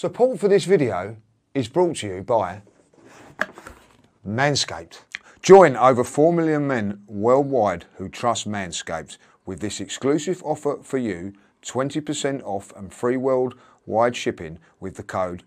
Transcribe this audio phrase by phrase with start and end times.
[0.00, 1.16] Support for this video
[1.54, 2.62] is brought to you by
[4.24, 5.00] Manscaped.
[5.42, 11.32] Join over 4 million men worldwide who trust Manscaped with this exclusive offer for you
[11.62, 13.16] 20% off and free
[13.88, 15.42] worldwide shipping with the code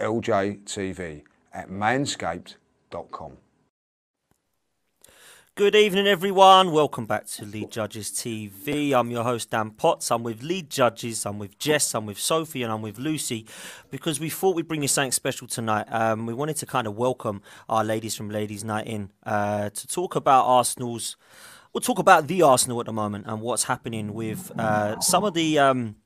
[0.00, 3.32] LJTV at manscaped.com.
[5.54, 6.72] Good evening, everyone.
[6.72, 8.94] Welcome back to Lee Judges TV.
[8.94, 10.10] I'm your host, Dan Potts.
[10.10, 13.44] I'm with Lee Judges, I'm with Jess, I'm with Sophie, and I'm with Lucy
[13.90, 15.86] because we thought we'd bring you something special tonight.
[15.90, 19.86] Um, we wanted to kind of welcome our ladies from Ladies Night In uh, to
[19.86, 21.16] talk about Arsenal's.
[21.74, 25.34] We'll talk about the Arsenal at the moment and what's happening with uh, some of
[25.34, 25.58] the.
[25.58, 25.96] Um,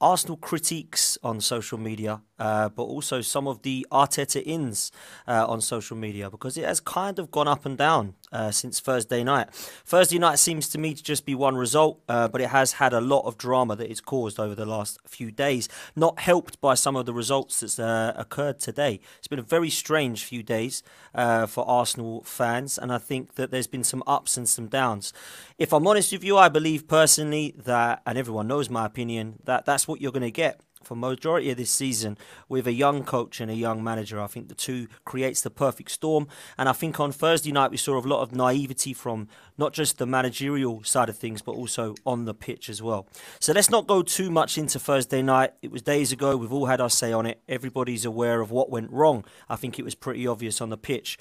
[0.00, 4.92] Arsenal critiques on social media, uh, but also some of the Arteta ins
[5.26, 8.80] uh, on social media because it has kind of gone up and down uh, since
[8.80, 9.50] Thursday night.
[9.86, 12.92] Thursday night seems to me to just be one result, uh, but it has had
[12.92, 16.74] a lot of drama that it's caused over the last few days, not helped by
[16.74, 19.00] some of the results that's uh, occurred today.
[19.18, 20.82] It's been a very strange few days
[21.14, 25.14] uh, for Arsenal fans, and I think that there's been some ups and some downs.
[25.58, 29.64] If I'm honest with you, I believe personally that, and everyone knows my opinion, that
[29.64, 32.16] that's what you're going to get for majority of this season
[32.48, 34.20] with a young coach and a young manager.
[34.20, 36.28] I think the two creates the perfect storm.
[36.56, 39.28] And I think on Thursday night we saw a lot of naivety from
[39.58, 43.08] not just the managerial side of things, but also on the pitch as well.
[43.40, 45.52] So let's not go too much into Thursday night.
[45.60, 46.36] It was days ago.
[46.36, 47.42] We've all had our say on it.
[47.48, 49.24] Everybody's aware of what went wrong.
[49.48, 51.18] I think it was pretty obvious on the pitch.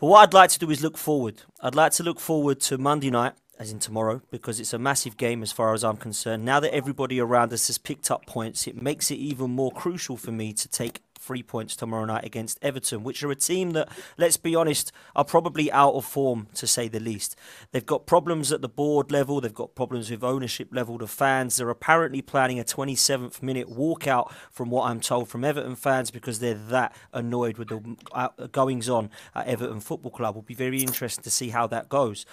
[0.00, 1.42] But what I'd like to do is look forward.
[1.60, 5.16] I'd like to look forward to Monday night as in tomorrow, because it's a massive
[5.16, 6.44] game as far as I'm concerned.
[6.44, 10.16] Now that everybody around us has picked up points, it makes it even more crucial
[10.16, 13.88] for me to take three points tomorrow night against Everton, which are a team that,
[14.16, 17.36] let's be honest, are probably out of form to say the least.
[17.72, 21.56] They've got problems at the board level, they've got problems with ownership level, the fans.
[21.56, 26.38] They're apparently planning a 27th minute walkout, from what I'm told from Everton fans, because
[26.38, 30.34] they're that annoyed with the uh, goings on at Everton Football Club.
[30.34, 32.24] Will be very interesting to see how that goes.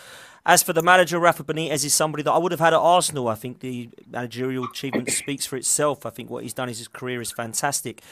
[0.47, 3.27] As for the manager, Rafa Benitez is somebody that I would have had at Arsenal.
[3.27, 6.05] I think the managerial achievement speaks for itself.
[6.05, 8.03] I think what he's done in his career is fantastic.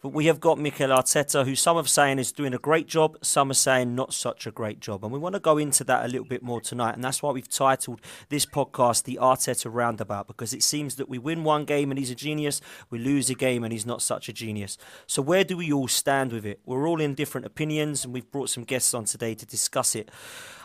[0.00, 3.16] But we have got Mikel Arteta, who some are saying is doing a great job,
[3.22, 5.04] some are saying not such a great job.
[5.04, 6.94] And we want to go into that a little bit more tonight.
[6.94, 11.18] And that's why we've titled this podcast The Arteta Roundabout, because it seems that we
[11.18, 12.60] win one game and he's a genius,
[12.90, 14.76] we lose a game and he's not such a genius.
[15.06, 16.60] So where do we all stand with it?
[16.66, 20.10] We're all in different opinions, and we've brought some guests on today to discuss it.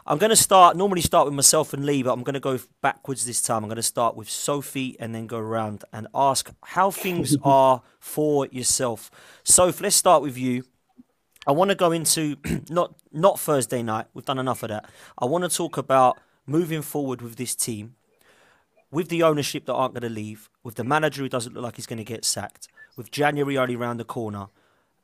[0.10, 2.58] I'm going to start, normally start with myself and Lee, but I'm going to go
[2.82, 3.64] backwards this time.
[3.64, 7.82] I'm going to start with Sophie and then go around and ask how things are
[8.00, 9.12] for yourself.
[9.44, 10.64] Sophie, let's start with you.
[11.46, 12.38] I want to go into
[12.70, 14.06] not not Thursday night.
[14.14, 14.90] We've done enough of that.
[15.18, 17.96] I want to talk about moving forward with this team,
[18.90, 21.76] with the ownership that aren't going to leave, with the manager who doesn't look like
[21.76, 24.48] he's going to get sacked, with January only around the corner,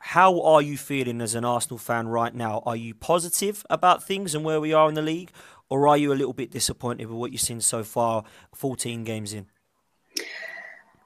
[0.03, 2.61] how are you feeling as an Arsenal fan right now?
[2.65, 5.31] Are you positive about things and where we are in the league,
[5.69, 9.31] or are you a little bit disappointed with what you've seen so far, 14 games
[9.31, 9.45] in?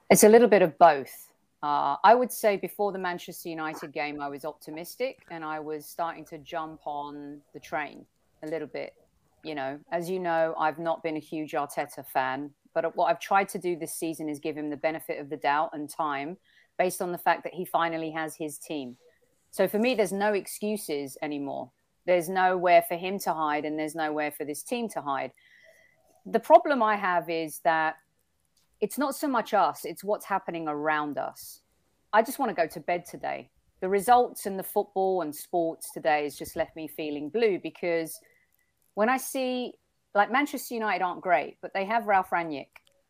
[0.10, 1.30] It's a little bit of both.
[1.62, 5.86] Uh, I would say before the Manchester United game, I was optimistic and I was
[5.86, 8.04] starting to jump on the train
[8.42, 8.96] a little bit.
[9.44, 13.20] You know, as you know, I've not been a huge Arteta fan, but what I've
[13.20, 16.38] tried to do this season is give him the benefit of the doubt and time
[16.78, 18.98] based on the fact that he finally has his team.
[19.52, 21.72] So for me, there's no excuses anymore.
[22.06, 25.32] There's nowhere for him to hide, and there's nowhere for this team to hide.
[26.26, 27.96] The problem I have is that
[28.80, 31.62] it's not so much us, it's what's happening around us.
[32.14, 33.50] I just want to go to bed today.
[33.82, 38.20] The results in the football and sports today has just left me feeling blue because
[38.96, 39.74] when I see,
[40.16, 42.68] like Manchester United aren't great, but they have Ralf Rangnick,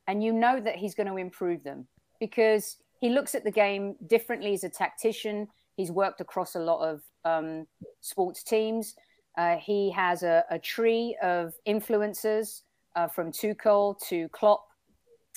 [0.07, 1.87] and you know that he's going to improve them
[2.19, 5.47] because he looks at the game differently as a tactician.
[5.75, 7.67] He's worked across a lot of um,
[8.01, 8.95] sports teams.
[9.37, 12.61] Uh, he has a, a, tree of influencers
[12.95, 14.65] uh, from Tuchel to Klopp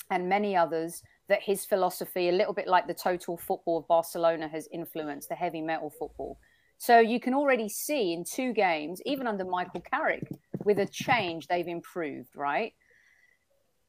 [0.09, 4.47] and many others that his philosophy, a little bit like the total football of Barcelona,
[4.47, 6.39] has influenced the heavy metal football.
[6.79, 10.27] So you can already see in two games, even under Michael Carrick,
[10.65, 12.73] with a change, they've improved, right?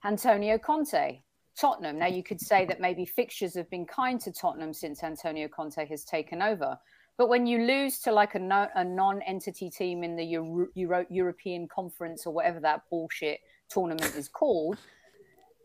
[0.05, 1.23] Antonio Conte,
[1.59, 1.99] Tottenham.
[1.99, 5.87] Now, you could say that maybe fixtures have been kind to Tottenham since Antonio Conte
[5.87, 6.79] has taken over.
[7.19, 11.07] But when you lose to like a, no, a non-entity team in the Euro, Euro,
[11.11, 14.79] European Conference or whatever that bullshit tournament is called,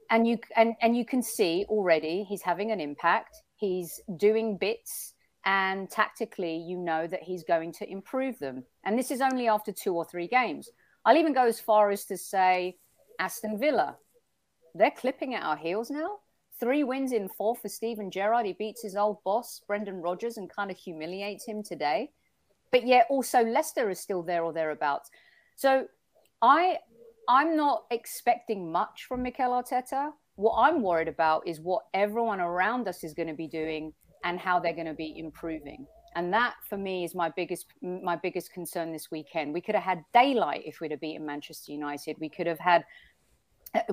[0.09, 3.41] and you and and you can see already he's having an impact.
[3.55, 5.13] He's doing bits,
[5.45, 8.63] and tactically, you know that he's going to improve them.
[8.83, 10.69] And this is only after two or three games.
[11.05, 12.77] I'll even go as far as to say
[13.19, 13.97] Aston Villa.
[14.75, 16.17] They're clipping at our heels now.
[16.59, 18.45] Three wins in four for Steven Gerrard.
[18.45, 22.11] He beats his old boss, Brendan Rodgers, and kind of humiliates him today.
[22.71, 25.09] But yet also Leicester is still there or thereabouts.
[25.55, 25.87] So
[26.41, 26.79] I
[27.29, 30.11] I'm not expecting much from Mikel Arteta.
[30.35, 33.93] What I'm worried about is what everyone around us is going to be doing
[34.23, 35.85] and how they're going to be improving.
[36.15, 39.53] And that for me is my biggest my biggest concern this weekend.
[39.53, 42.17] We could have had daylight if we'd have beaten Manchester United.
[42.19, 42.83] We could have had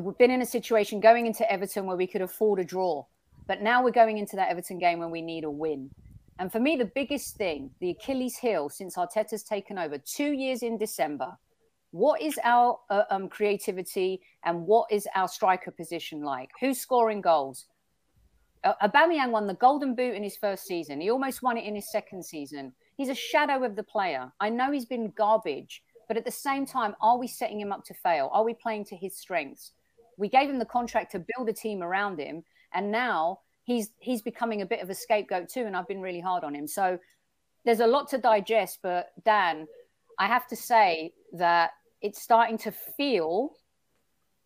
[0.00, 3.04] we've been in a situation going into Everton where we could afford a draw.
[3.46, 5.90] But now we're going into that Everton game when we need a win.
[6.38, 10.62] And for me, the biggest thing, the Achilles heel since Arteta's taken over two years
[10.62, 11.36] in December,
[11.92, 16.50] what is our uh, um, creativity and what is our striker position like?
[16.60, 17.66] Who's scoring goals?
[18.64, 21.00] Uh, Aubameyang won the Golden Boot in his first season.
[21.00, 22.72] He almost won it in his second season.
[22.96, 24.32] He's a shadow of the player.
[24.40, 27.84] I know he's been garbage, but at the same time, are we setting him up
[27.86, 28.30] to fail?
[28.32, 29.72] Are we playing to his strengths?
[30.16, 34.22] We gave him the contract to build a team around him, and now he's he's
[34.22, 35.64] becoming a bit of a scapegoat too.
[35.64, 36.66] And I've been really hard on him.
[36.66, 36.98] So
[37.64, 38.78] there's a lot to digest.
[38.82, 39.66] But Dan,
[40.18, 41.70] I have to say that
[42.00, 43.50] it's starting to feel,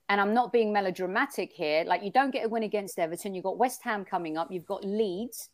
[0.09, 3.35] and I'm not being melodramatic here, like you don't get a win against Everton.
[3.35, 5.51] You've got West Ham coming up, you've got Leeds.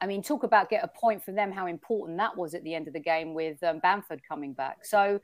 [0.00, 2.74] I mean, talk about get a point for them, how important that was at the
[2.74, 4.84] end of the game with um, Bamford coming back.
[4.84, 5.20] So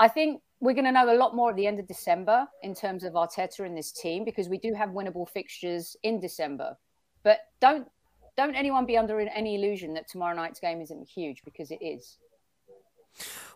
[0.00, 2.74] I think we're going to know a lot more at the end of December in
[2.74, 6.78] terms of Arteta and this team because we do have winnable fixtures in December.
[7.22, 7.86] But don't
[8.34, 12.16] don't anyone be under any illusion that tomorrow night's game isn't huge because it is.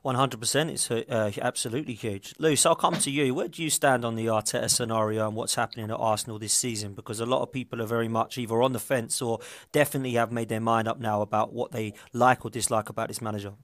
[0.03, 2.35] One hundred percent, it's uh, absolutely huge.
[2.39, 3.35] Luce, I'll come to you.
[3.35, 6.93] Where do you stand on the Arteta scenario and what's happening at Arsenal this season?
[6.93, 9.39] Because a lot of people are very much either on the fence or
[9.73, 13.23] definitely have made their mind up now about what they like or dislike about this
[13.23, 13.55] manager.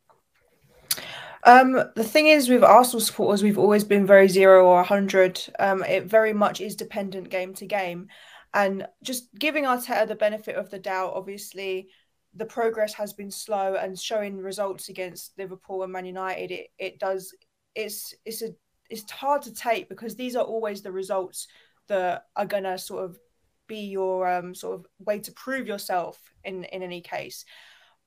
[1.50, 5.42] Um, the thing is, with Arsenal supporters, we've always been very zero or hundred.
[5.58, 8.06] Um, it very much is dependent game to game,
[8.54, 11.14] and just giving Arteta the benefit of the doubt.
[11.16, 11.88] Obviously,
[12.34, 16.98] the progress has been slow and showing results against Liverpool and Man United, it, it
[17.00, 17.34] does
[17.74, 18.50] it's it's a
[18.88, 21.48] it's hard to take because these are always the results
[21.88, 23.18] that are gonna sort of
[23.66, 27.44] be your um, sort of way to prove yourself in in any case.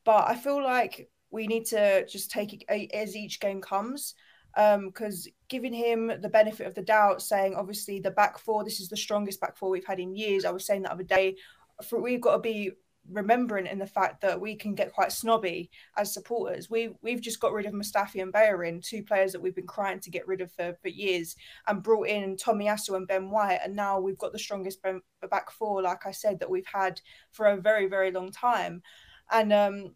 [0.05, 4.13] But I feel like we need to just take it as each game comes
[4.55, 8.79] because um, giving him the benefit of the doubt, saying obviously the back four, this
[8.79, 10.45] is the strongest back four we've had in years.
[10.45, 11.37] I was saying that other day,
[11.89, 12.71] for, we've got to be
[13.11, 16.69] remembering in the fact that we can get quite snobby as supporters.
[16.69, 19.99] We we've just got rid of Mustafi and Bellerin, two players that we've been crying
[20.01, 21.35] to get rid of for, for years,
[21.67, 24.83] and brought in Tomiyasu and Ben White, and now we've got the strongest
[25.31, 27.01] back four, like I said, that we've had
[27.31, 28.83] for a very very long time,
[29.31, 29.95] and um,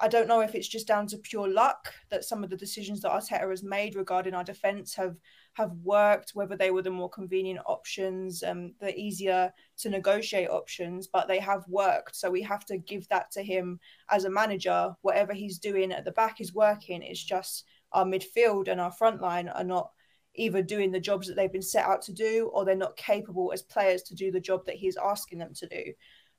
[0.00, 3.00] I don't know if it's just down to pure luck that some of the decisions
[3.00, 5.16] that Arteta has made regarding our defence have
[5.54, 11.06] have worked, whether they were the more convenient options, um, the easier to negotiate options,
[11.06, 12.14] but they have worked.
[12.14, 14.94] So we have to give that to him as a manager.
[15.00, 17.02] Whatever he's doing at the back is working.
[17.02, 19.90] It's just our midfield and our front line are not
[20.34, 23.50] either doing the jobs that they've been set out to do or they're not capable
[23.54, 25.82] as players to do the job that he's asking them to do.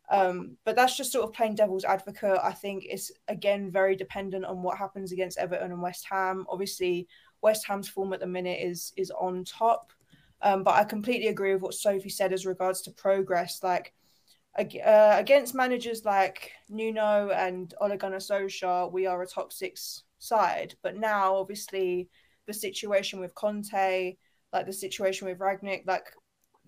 [0.09, 2.39] Um, but that's just sort of playing devil's advocate.
[2.41, 6.45] I think it's again very dependent on what happens against Everton and West Ham.
[6.49, 7.07] Obviously,
[7.41, 9.91] West Ham's form at the minute is is on top.
[10.41, 13.61] Um, but I completely agree with what Sophie said as regards to progress.
[13.63, 13.93] Like
[14.57, 20.75] uh, against managers like Nuno and Ole Gunnar Solskjaer, we are a top six side.
[20.83, 22.09] But now, obviously,
[22.45, 24.15] the situation with Conte,
[24.53, 26.05] like the situation with Rangnick, like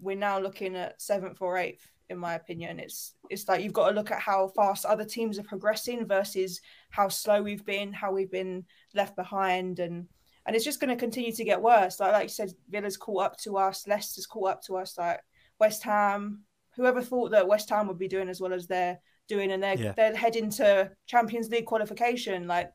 [0.02, 2.80] we're now looking at seventh or eighth in my opinion.
[2.80, 6.62] It's it's like you've got to look at how fast other teams are progressing versus
[6.90, 10.08] how slow we've been, how we've been left behind, and
[10.46, 12.00] and it's just going to continue to get worse.
[12.00, 15.22] Like like you said, Villa's caught up to us, Leicester's caught up to us, like
[15.60, 16.44] West Ham.
[16.76, 19.78] Whoever thought that West Ham would be doing as well as they're doing, and they're
[19.78, 19.94] yeah.
[19.96, 22.48] they're heading to Champions League qualification.
[22.48, 22.72] Like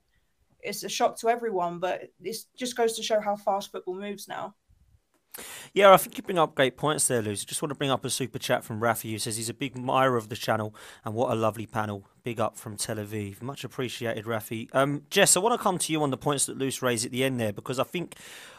[0.61, 4.29] it's a shock to everyone, but this just goes to show how fast football moves
[4.29, 4.55] now.
[5.73, 7.45] Yeah, I think you bring up great points there, Luz.
[7.45, 9.76] Just want to bring up a super chat from Rafi who says he's a big
[9.76, 10.75] admirer of the channel
[11.05, 12.09] and what a lovely panel.
[12.25, 13.43] Big up from Tel Aviv.
[13.43, 14.75] Much appreciated, Rafi.
[14.75, 17.12] Um, Jess, I want to come to you on the points that Luce raised at
[17.12, 18.16] the end there because I think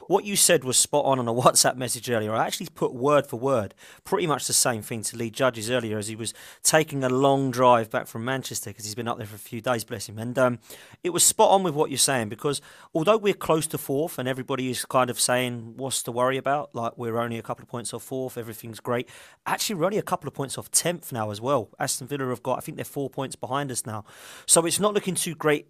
[0.07, 2.33] what you said was spot on on a WhatsApp message earlier.
[2.33, 5.97] I actually put word for word pretty much the same thing to Lee Judges earlier
[5.97, 9.27] as he was taking a long drive back from Manchester because he's been up there
[9.27, 10.19] for a few days, bless him.
[10.19, 10.59] And um,
[11.03, 12.61] it was spot on with what you're saying because
[12.93, 16.73] although we're close to fourth and everybody is kind of saying what's to worry about,
[16.75, 19.09] like we're only a couple of points off fourth, everything's great.
[19.45, 21.69] Actually, we're only a couple of points off tenth now as well.
[21.79, 24.05] Aston Villa have got, I think they're four points behind us now,
[24.45, 25.67] so it's not looking too great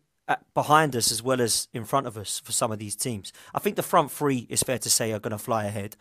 [0.53, 3.31] behind us as well as in front of us for some of these teams.
[3.53, 5.95] I think the front three is fair to say are going to fly ahead.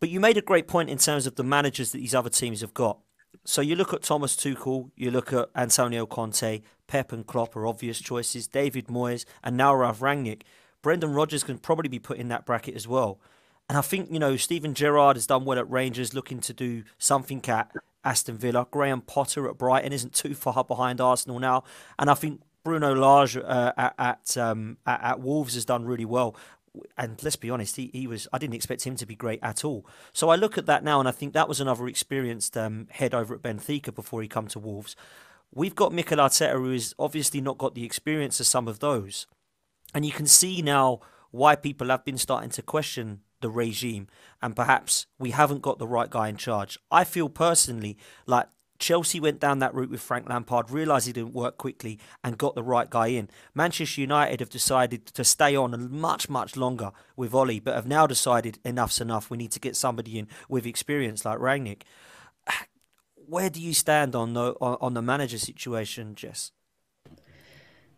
[0.00, 2.60] But you made a great point in terms of the managers that these other teams
[2.60, 2.98] have got.
[3.44, 7.66] So you look at Thomas Tuchel, you look at Antonio Conte, Pep and Klopp are
[7.66, 10.42] obvious choices, David Moyes, and now Ralf Rangnick.
[10.82, 13.20] Brendan Rodgers can probably be put in that bracket as well.
[13.68, 16.82] And I think, you know, Steven Gerrard has done well at Rangers, looking to do
[16.98, 17.70] something at
[18.04, 18.66] Aston Villa.
[18.70, 21.64] Graham Potter at Brighton isn't too far behind Arsenal now.
[21.98, 26.04] And I think Bruno Lage uh, at at, um, at, at Wolves has done really
[26.04, 26.36] well
[26.96, 28.26] and let's be honest, he, he was.
[28.32, 29.86] I didn't expect him to be great at all.
[30.12, 33.14] So I look at that now, and I think that was another experienced um, head
[33.14, 34.96] over at Benfica before he come to Wolves.
[35.54, 39.26] We've got Mikel Arteta, who has obviously not got the experience of some of those,
[39.94, 44.08] and you can see now why people have been starting to question the regime,
[44.40, 46.78] and perhaps we haven't got the right guy in charge.
[46.90, 48.48] I feel personally like
[48.82, 52.56] Chelsea went down that route with Frank Lampard, realised he didn't work quickly, and got
[52.56, 53.30] the right guy in.
[53.54, 58.08] Manchester United have decided to stay on much, much longer with Ole, but have now
[58.08, 59.30] decided enough's enough.
[59.30, 61.82] We need to get somebody in with experience like Rangnick.
[63.14, 66.50] Where do you stand on the on the manager situation, Jess?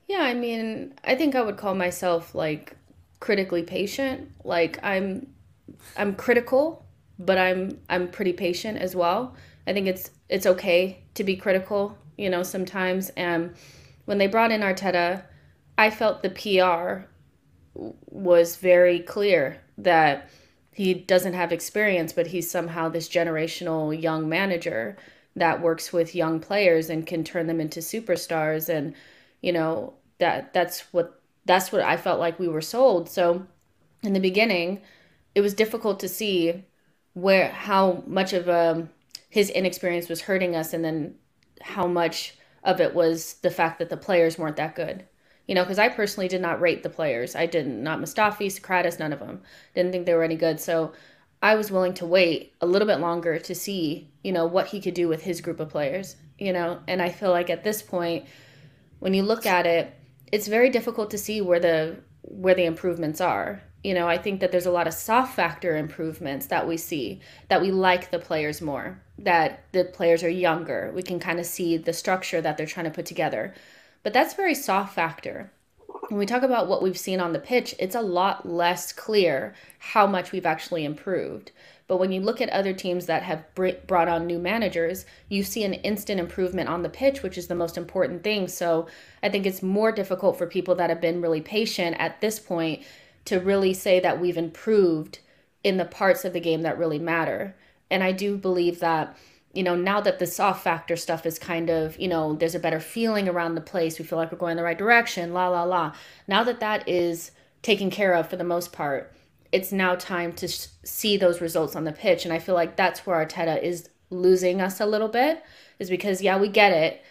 [0.07, 2.77] Yeah, I mean, I think I would call myself like
[3.21, 4.31] critically patient.
[4.45, 5.34] Like I'm
[5.97, 6.85] I'm critical,
[7.18, 9.35] but I'm I'm pretty patient as well.
[9.66, 13.11] I think it's it's okay to be critical, you know, sometimes.
[13.11, 13.54] And
[14.04, 15.25] when they brought in Arteta,
[15.78, 17.06] I felt the PR
[17.75, 20.30] was very clear that
[20.73, 24.97] he doesn't have experience, but he's somehow this generational young manager
[25.37, 28.68] that works with young players and can turn them into superstars.
[28.68, 28.94] And
[29.40, 33.09] you know that that's what that's what I felt like we were sold.
[33.09, 33.47] So
[34.02, 34.80] in the beginning,
[35.35, 36.64] it was difficult to see
[37.14, 38.88] where how much of a
[39.29, 41.14] his inexperience was hurting us and then
[41.61, 45.05] how much of it was the fact that the players weren't that good.
[45.47, 47.35] You know, because I personally did not rate the players.
[47.37, 49.43] I didn't, not Mustafi, Sokratis, none of them.
[49.75, 50.59] Didn't think they were any good.
[50.59, 50.93] So
[51.43, 54.81] I was willing to wait a little bit longer to see, you know, what he
[54.81, 56.81] could do with his group of players, you know.
[56.88, 58.25] And I feel like at this point,
[59.00, 59.93] when you look at it,
[60.33, 64.41] it's very difficult to see where the where the improvements are you know, I think
[64.41, 68.19] that there's a lot of soft factor improvements that we see, that we like the
[68.19, 70.91] players more, that the players are younger.
[70.95, 73.55] We can kind of see the structure that they're trying to put together.
[74.03, 75.53] But that's very soft factor.
[76.09, 79.55] When we talk about what we've seen on the pitch, it's a lot less clear
[79.79, 81.53] how much we've actually improved.
[81.87, 85.62] But when you look at other teams that have brought on new managers, you see
[85.64, 88.49] an instant improvement on the pitch, which is the most important thing.
[88.49, 88.87] So
[89.23, 92.83] I think it's more difficult for people that have been really patient at this point
[93.26, 95.19] to really say that we've improved
[95.62, 97.57] in the parts of the game that really matter.
[97.90, 99.16] And I do believe that,
[99.52, 102.61] you know, now that the soft factor stuff is kind of, you know, there's a
[102.61, 105.49] better feeling around the place, we feel like we're going in the right direction, la,
[105.49, 105.95] la, la.
[106.28, 107.31] Now that that is
[107.62, 109.14] taken care of for the most part,
[109.52, 112.25] it's now time to sh- see those results on the pitch.
[112.25, 115.43] And I feel like that's where Arteta is losing us a little bit,
[115.78, 117.02] is because, yeah, we get it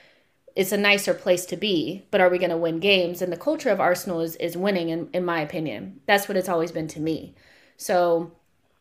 [0.55, 3.21] it's a nicer place to be, but are we going to win games?
[3.21, 6.01] And the culture of Arsenal is, is winning, in, in my opinion.
[6.05, 7.33] That's what it's always been to me.
[7.77, 8.31] So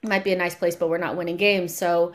[0.03, 1.75] it might be a nice place, but we're not winning games.
[1.75, 2.13] So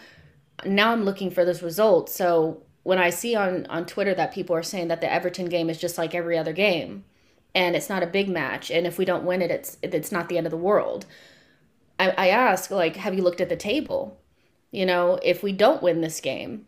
[0.65, 2.13] now I'm looking for those results.
[2.13, 5.69] So when I see on, on Twitter that people are saying that the Everton game
[5.69, 7.03] is just like every other game
[7.57, 10.29] and it's not a big match, and if we don't win it, it's it's not
[10.29, 11.07] the end of the world.
[11.99, 14.19] I, I ask, like, have you looked at the table?
[14.71, 16.67] You know, if we don't win this game,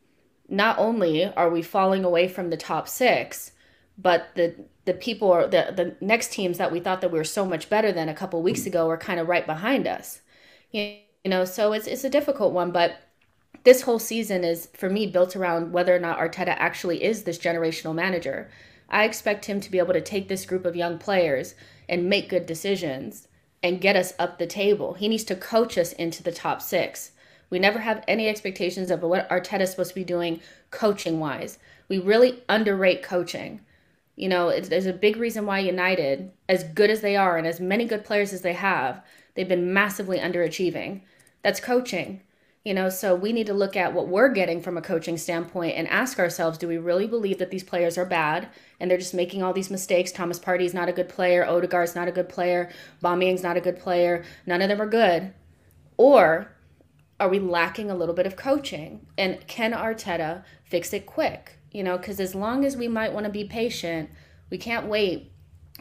[0.50, 3.51] not only are we falling away from the top six,
[3.98, 7.24] but the the people are the the next teams that we thought that we were
[7.24, 10.22] so much better than a couple weeks ago are kind of right behind us.
[10.72, 13.01] You, know, so it's it's a difficult one, but
[13.63, 17.38] this whole season is for me built around whether or not Arteta actually is this
[17.38, 18.50] generational manager.
[18.89, 21.53] I expect him to be able to take this group of young players
[21.88, 23.27] and make good decisions
[23.62, 24.94] and get us up the table.
[24.94, 27.12] He needs to coach us into the top 6.
[27.50, 30.41] We never have any expectations of what Arteta is supposed to be doing
[30.72, 31.58] coaching wise.
[31.88, 33.62] We really underrate coaching.
[34.15, 37.60] You know, there's a big reason why United, as good as they are and as
[37.60, 39.01] many good players as they have,
[39.34, 41.01] they've been massively underachieving.
[41.41, 42.22] That's coaching.
[42.65, 45.77] You know, so we need to look at what we're getting from a coaching standpoint
[45.77, 49.13] and ask ourselves, do we really believe that these players are bad and they're just
[49.13, 50.12] making all these mistakes?
[50.12, 52.70] Thomas Partey's not a good player, Odegaard's not a good player,
[53.01, 54.25] Aubameyang's not a good player.
[54.46, 55.34] None of them are good.
[55.96, 56.51] Or
[57.20, 59.06] are we lacking a little bit of coaching?
[59.18, 61.58] And can Arteta fix it quick?
[61.72, 64.10] You know, because as long as we might want to be patient,
[64.50, 65.32] we can't wait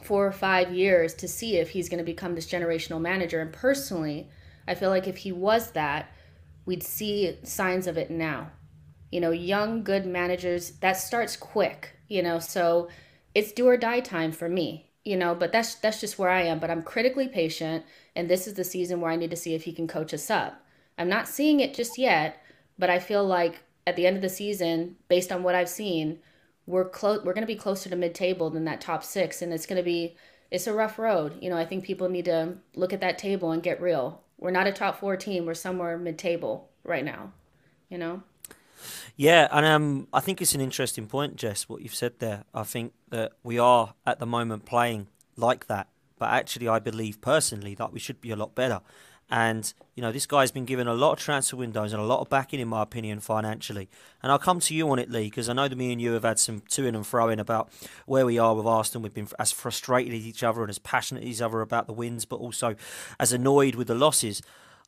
[0.03, 3.41] four or five years to see if he's going to become this generational manager.
[3.41, 4.29] And personally,
[4.67, 6.13] I feel like if he was that,
[6.67, 8.51] we'd see signs of it now.
[9.11, 12.89] You know, young, good managers, that starts quick, you know, so
[13.35, 16.43] it's do or die time for me, you know, but that's that's just where I
[16.43, 16.59] am.
[16.59, 19.65] But I'm critically patient, and this is the season where I need to see if
[19.65, 20.63] he can coach us up.
[20.99, 22.43] I'm not seeing it just yet,
[22.79, 26.19] but I feel like at the end of the season, based on what I've seen,
[26.67, 29.65] we're close we're going to be closer to mid-table than that top 6 and it's
[29.65, 30.17] going to be
[30.51, 31.37] it's a rough road.
[31.41, 34.23] You know, I think people need to look at that table and get real.
[34.39, 35.47] We're not a top four team.
[35.47, 37.33] We're somewhere mid table right now,
[37.89, 38.23] you know?
[39.17, 42.45] Yeah, and um, I think it's an interesting point, Jess, what you've said there.
[42.55, 45.89] I think that we are at the moment playing like that,
[46.19, 48.81] but actually, I believe personally that we should be a lot better.
[49.31, 52.21] And, you know, this guy's been given a lot of transfer windows and a lot
[52.21, 53.91] of backing, in my opinion, financially.
[54.23, 56.13] And I'll come to you on it, Lee, because I know that me and you
[56.13, 57.71] have had some to in and fro in about
[58.07, 59.03] where we are with Arsenal.
[59.03, 61.93] We've been as frustrated as each other and as passionate as each other about the
[61.93, 62.75] wins, but also
[63.21, 64.41] as annoyed with the losses.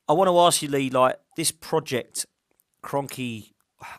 [0.08, 2.24] I want to ask you, Lee, like this project,
[2.82, 3.52] Kroenke.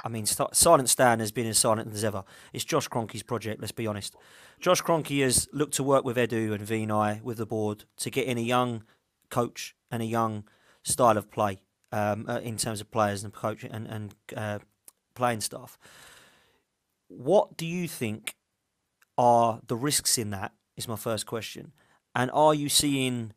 [0.03, 2.23] I mean, Silent Stan has been as silent as ever.
[2.51, 4.15] It's Josh Kroenke's project, let's be honest.
[4.59, 8.27] Josh Kroenke has looked to work with Edu and Vinai with the board to get
[8.27, 8.83] in a young
[9.31, 10.43] coach and a young
[10.83, 11.61] style of play
[11.91, 14.59] um, uh, in terms of players and coaching and, and uh,
[15.15, 15.79] playing staff.
[17.07, 18.35] What do you think
[19.17, 20.53] are the risks in that?
[20.77, 21.73] Is my first question.
[22.15, 23.33] And are you seeing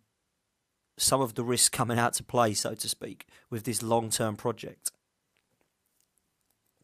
[0.97, 4.37] some of the risks coming out to play, so to speak, with this long term
[4.37, 4.93] project?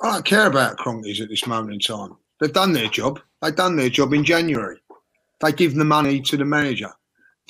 [0.03, 2.17] I don't care about Kroenkes at this moment in time.
[2.41, 3.21] They've done their job.
[3.41, 4.81] They've done their job in January.
[5.41, 6.91] They give the money to the manager.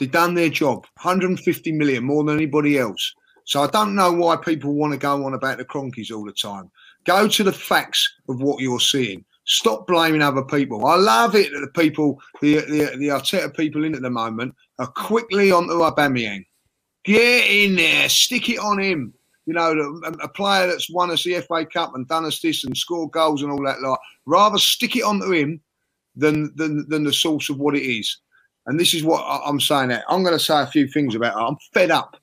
[0.00, 3.14] They've done their job, 150 million more than anybody else.
[3.45, 6.33] So I don't know why people want to go on about the Kroenkes all the
[6.33, 6.71] time.
[7.04, 9.25] Go to the facts of what you're seeing.
[9.45, 10.87] Stop blaming other people.
[10.87, 14.54] I love it that the people, the the, the Arteta people in at the moment,
[14.78, 16.47] are quickly onto Aubameyang.
[17.04, 19.12] Get in there, stick it on him.
[19.45, 22.40] You know, a, um, a player that's won us the FA Cup and done us
[22.40, 23.83] this and scored goals and all that.
[23.83, 25.61] Like, rather stick it onto him
[26.14, 28.19] than than than the source of what it is.
[28.71, 29.88] And this is what I'm saying.
[29.88, 31.44] That I'm going to say a few things about it.
[31.44, 32.16] I'm fed up.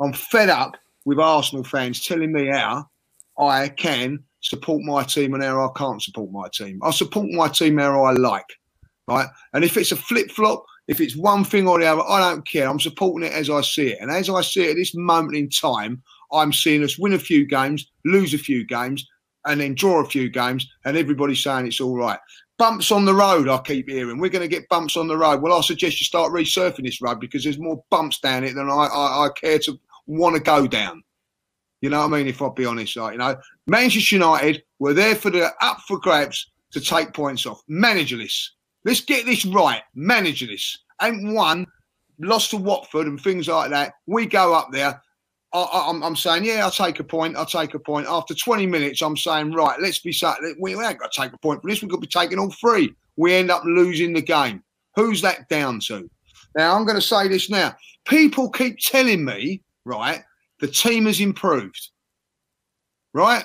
[0.00, 2.90] I'm fed up with Arsenal fans telling me how
[3.38, 6.80] I can support my team and how I can't support my team.
[6.82, 8.58] I support my team how I like,
[9.06, 9.28] right?
[9.52, 12.44] And if it's a flip flop, if it's one thing or the other, I don't
[12.44, 12.68] care.
[12.68, 13.98] I'm supporting it as I see it.
[14.00, 17.20] And as I see it at this moment in time, I'm seeing us win a
[17.20, 19.08] few games, lose a few games,
[19.46, 22.18] and then draw a few games, and everybody's saying it's all right
[22.58, 23.48] bumps on the road.
[23.48, 25.42] I keep hearing we're going to get bumps on the road.
[25.42, 28.70] Well, I suggest you start resurfing this road because there's more bumps down it than
[28.70, 31.02] I, I, I care to want to go down.
[31.80, 32.28] You know what I mean?
[32.28, 33.36] If I'll be honest, like, you know,
[33.66, 37.62] Manchester United were there for the up for grabs to take points off.
[37.70, 38.48] Managerless.
[38.84, 39.82] Let's get this right.
[39.96, 40.78] Managerless.
[41.02, 41.66] Ain't one
[42.18, 43.94] lost to Watford and things like that.
[44.06, 45.02] We go up there
[45.54, 47.36] I, am I'm saying, yeah, I'll take a point.
[47.36, 48.08] I'll take a point.
[48.08, 50.38] After 20 minutes, I'm saying, right, let's be sat.
[50.58, 51.80] We ain't got to take a point for this.
[51.80, 52.92] Got to be taking all three.
[53.16, 54.62] We end up losing the game.
[54.96, 56.10] Who's that down to?
[56.56, 57.74] Now, I'm going to say this now.
[58.04, 60.22] People keep telling me, right,
[60.60, 61.90] the team has improved,
[63.12, 63.44] right?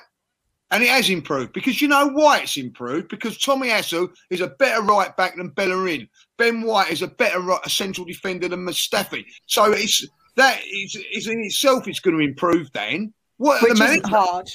[0.72, 3.10] And it has improved because you know why it's improved?
[3.10, 6.08] Because Tomiyasu is a better right back than Bellerin.
[6.38, 9.26] Ben White is a better right, a central defender than Mustafi.
[9.48, 13.14] So it's that is, is in itself it's going to improve then.
[13.38, 14.50] What Which the isn't hard.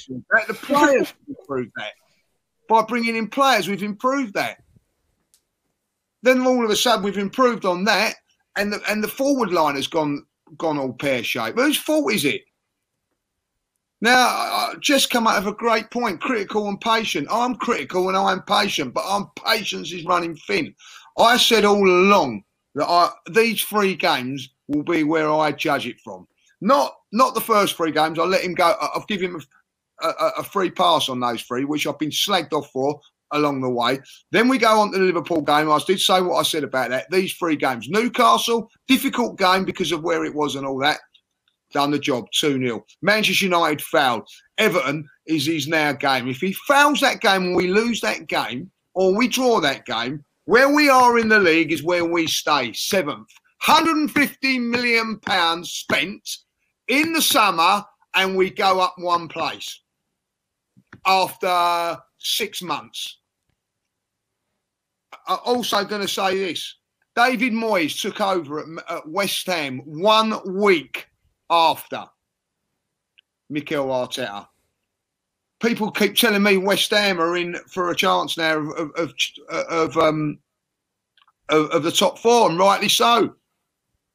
[0.47, 1.93] The players improve that.
[2.69, 4.57] By bringing in players, we've improved that.
[6.21, 8.15] Then all of a sudden we've improved on that,
[8.55, 10.25] and the and the forward line has gone
[10.57, 11.59] gone all pear shaped.
[11.59, 12.41] Whose fault is it?
[14.01, 17.27] Now, I just come out of a great point, critical and patient.
[17.31, 20.75] I'm critical and I'm patient, but I'm patience is running thin.
[21.17, 22.43] I said all along
[22.75, 26.27] that I, these three games will be where I judge it from.
[26.61, 28.19] Not not the first three games.
[28.19, 28.75] I'll let him go.
[28.79, 29.41] I'll give him
[30.01, 32.99] a, a, a free pass on those three, which I've been slagged off for
[33.31, 33.99] along the way.
[34.31, 35.71] Then we go on to the Liverpool game.
[35.71, 37.09] I did say what I said about that.
[37.11, 37.89] These three games.
[37.89, 40.99] Newcastle, difficult game because of where it was and all that.
[41.71, 42.85] Done the job, 2 0.
[43.01, 44.27] Manchester United fouled.
[44.57, 46.27] Everton is his now game.
[46.27, 50.23] If he fouls that game and we lose that game, or we draw that game,
[50.45, 53.29] where we are in the league is where we stay, seventh.
[53.65, 56.21] 150 million pounds spent
[56.87, 59.81] in the summer and we go up one place
[61.05, 63.19] after six months.
[65.27, 66.75] I'm also going to say this
[67.15, 71.07] David Moyes took over at, at West Ham one week
[71.49, 72.05] after
[73.49, 74.47] Mikel Arteta.
[75.61, 79.13] People keep telling me West Ham are in for a chance now of of
[79.49, 80.39] of, um,
[81.49, 83.35] of, of the top four, and rightly so.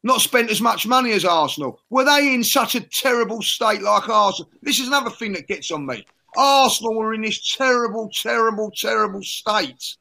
[0.02, 1.80] Not spent as much money as Arsenal.
[1.90, 4.50] Were they in such a terrible state like Arsenal?
[4.62, 6.06] This is another thing that gets on me.
[6.36, 9.96] Arsenal were in this terrible, terrible, terrible state.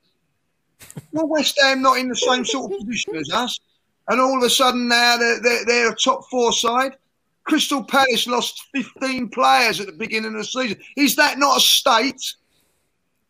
[1.11, 3.59] well, West Ham not in the same sort of position as us,
[4.07, 6.95] and all of a sudden now they're, they're, they're a top four side.
[7.49, 10.77] Crystal Palace lost 15 players at the beginning of the season.
[10.95, 12.35] Is that not a state?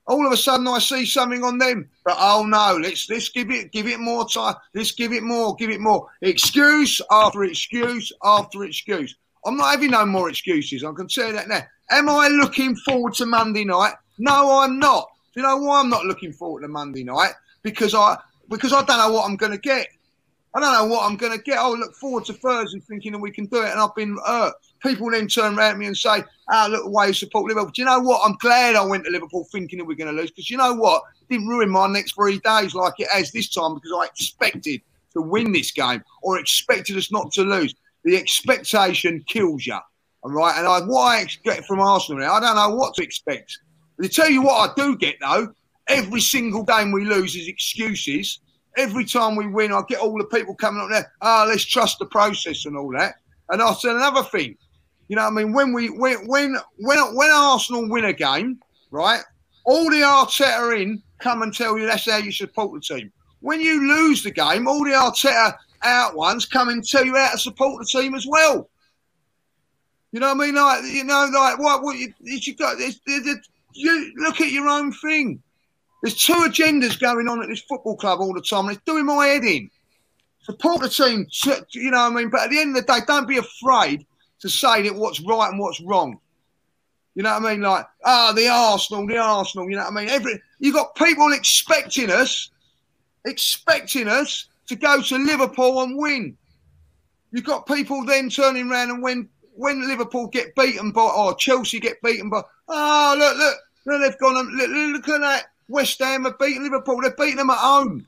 [0.08, 1.90] All of a sudden, I see something on them.
[2.04, 4.56] But oh no, let's let's give it give it more time.
[4.76, 6.10] Let's give it more, give it more.
[6.22, 9.16] Excuse after excuse after excuse.
[9.46, 10.84] I'm not having no more excuses.
[10.84, 11.62] I can tell you that now.
[11.90, 13.94] Am I looking forward to Monday night?
[14.18, 15.08] No, I'm not.
[15.34, 17.32] Do you know why I'm not looking forward to Monday night?
[17.64, 18.18] Because I
[18.50, 19.88] because I don't know what I'm going to get.
[20.54, 21.60] I don't know what I'm going to get.
[21.60, 24.54] I look forward to Thursday thinking that we can do it, and I've been hurt.
[24.82, 27.72] People then turn around me and say, "Ah, oh, look, the way you support Liverpool."
[27.72, 28.22] Do you know what?
[28.26, 30.74] I'm glad I went to Liverpool thinking that we're going to lose because you know
[30.74, 31.04] what?
[31.22, 34.82] It didn't ruin my next three days like it has this time because I expected
[35.14, 37.76] to win this game or expected us not to lose.
[38.04, 39.78] The expectation kills you,
[40.24, 40.58] all right?
[40.58, 43.60] And I, what I expect from Arsenal now, I don't know what to expect.
[44.02, 45.54] To tell you what I do get though,
[45.88, 48.40] every single game we lose is excuses
[48.80, 51.12] every time we win, I get all the people coming up there.
[51.22, 53.16] Ah, oh, let's trust the process and all that.
[53.50, 54.58] And I said another thing.
[55.08, 58.60] You know, I mean, when we when when when when Arsenal win a game,
[58.92, 59.22] right?
[59.66, 63.12] All the Arteta in come and tell you that's how you support the team.
[63.42, 67.32] When you lose the game, all the Arteta out ones come and tell you how
[67.32, 68.70] to support the team as well.
[70.12, 70.56] You know what I mean?
[70.56, 72.78] Like you know, like what what you, you got?
[73.74, 75.42] you look at your own thing.
[76.02, 79.06] There's two agendas going on at this football club all the time, and it's doing
[79.06, 79.70] my head in.
[80.42, 81.28] Support the team,
[81.72, 82.30] you know what I mean?
[82.30, 84.06] But at the end of the day, don't be afraid
[84.40, 86.20] to say that what's right and what's wrong.
[87.16, 87.62] You know what I mean?
[87.62, 90.10] Like, ah, oh, the Arsenal, the Arsenal, you know what I mean?
[90.10, 92.50] Every you got people expecting us,
[93.26, 96.38] expecting us to go to Liverpool and win.
[97.32, 101.80] You've got people then turning around and when when Liverpool get beaten by or Chelsea
[101.80, 106.26] get beaten by, oh look, look, look they've gone look, look at that West Ham
[106.26, 107.02] have beaten Liverpool.
[107.02, 108.06] They've beaten them at home.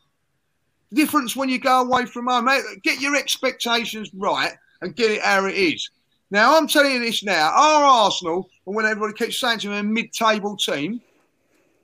[0.93, 2.49] Difference when you go away from home.
[2.83, 5.89] Get your expectations right and get it how it is.
[6.31, 7.51] Now, I'm telling you this now.
[7.51, 10.99] Our Arsenal, and when everybody keeps saying to me a mid-table team,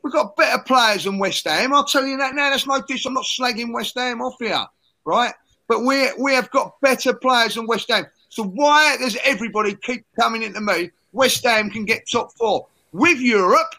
[0.02, 1.74] we've got better players than West Ham.
[1.74, 2.50] I'll tell you that now.
[2.50, 3.06] That's no dish.
[3.06, 4.66] I'm not slagging West Ham off here,
[5.06, 5.34] right?
[5.68, 8.06] But we we have got better players than West Ham.
[8.30, 10.92] So why does everybody keep coming into me?
[11.12, 13.76] West Ham can get top four with Europe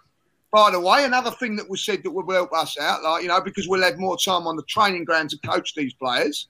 [0.51, 3.29] by the way, another thing that was said that would help us out, like, you
[3.29, 6.49] know, because we'll have more time on the training ground to coach these players.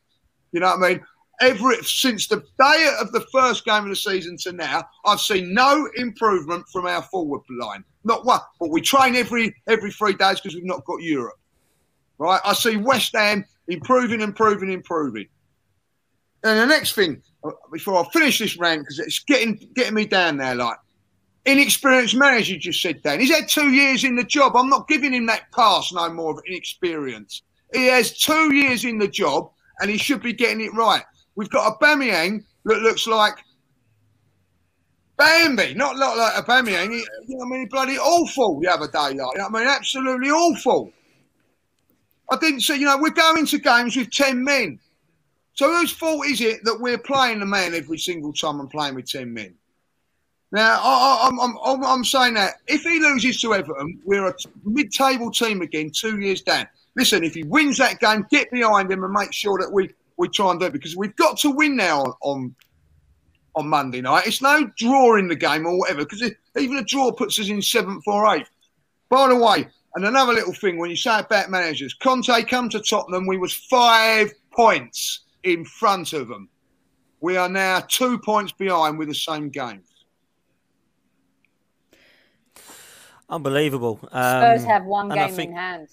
[0.52, 1.04] You know what I mean?
[1.40, 5.52] Every since the day of the first game of the season to now, I've seen
[5.54, 7.84] no improvement from our forward line.
[8.04, 8.40] Not one.
[8.58, 11.38] But we train every every three days because we've not got Europe.
[12.18, 12.40] Right?
[12.44, 15.28] I see West Ham improving, improving, improving.
[16.42, 20.06] And the next thing, uh, before I finish this rant, because it's getting getting me
[20.06, 20.78] down there, like
[21.48, 23.20] Inexperienced manager, just said Dan.
[23.20, 24.54] He's had two years in the job.
[24.54, 27.40] I'm not giving him that pass no more of inexperience.
[27.72, 31.02] He has two years in the job and he should be getting it right.
[31.36, 33.38] We've got a Bamiyang that looks like
[35.16, 36.92] Bambi, not like, like a Bamiyang.
[37.26, 38.98] You know, I mean, bloody awful the other day.
[38.98, 40.92] Like, you know I mean, absolutely awful.
[42.30, 44.78] I didn't say, you know, we're going to games with 10 men.
[45.54, 48.96] So whose fault is it that we're playing the man every single time and playing
[48.96, 49.54] with 10 men?
[50.50, 54.34] Now, I, am I'm, I'm, I'm saying that if he loses to Everton, we're a
[54.64, 56.66] mid-table team again, two years down.
[56.96, 60.28] Listen, if he wins that game, get behind him and make sure that we, we
[60.28, 62.54] try and do it because we've got to win now on, on,
[63.56, 64.26] on Monday night.
[64.26, 66.22] It's no draw in the game or whatever because
[66.56, 68.50] even a draw puts us in seventh or eighth.
[69.10, 72.80] By the way, and another little thing when you say about managers, Conte come to
[72.80, 76.48] Tottenham, we was five points in front of them.
[77.20, 79.82] We are now two points behind with the same game.
[83.30, 83.98] Unbelievable.
[84.10, 85.88] Um, Spurs have one game think, in hand.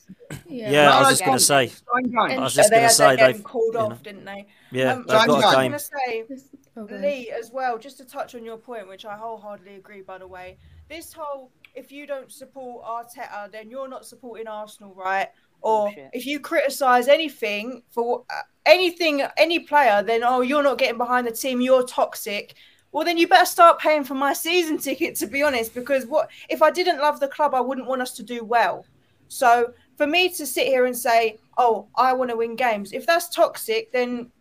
[0.48, 1.72] Yeah, yeah I was just going to say.
[1.94, 3.98] I was just going to say they've called off, know.
[4.04, 4.48] didn't they?
[4.72, 5.72] Yeah, um, they've got a game.
[5.72, 7.02] I was going to say, okay.
[7.02, 10.02] Lee, as well, just to touch on your point, which I wholeheartedly agree.
[10.02, 14.94] By the way, this whole if you don't support Arteta, then you're not supporting Arsenal,
[14.96, 15.28] right?
[15.62, 16.10] Or Bullshit.
[16.14, 21.28] if you criticise anything for uh, anything, any player, then oh, you're not getting behind
[21.28, 21.60] the team.
[21.60, 22.56] You're toxic
[22.96, 26.30] well then you better start paying for my season ticket to be honest because what
[26.48, 28.86] if i didn't love the club i wouldn't want us to do well
[29.28, 33.06] so for me to sit here and say oh i want to win games if
[33.06, 34.32] that's toxic then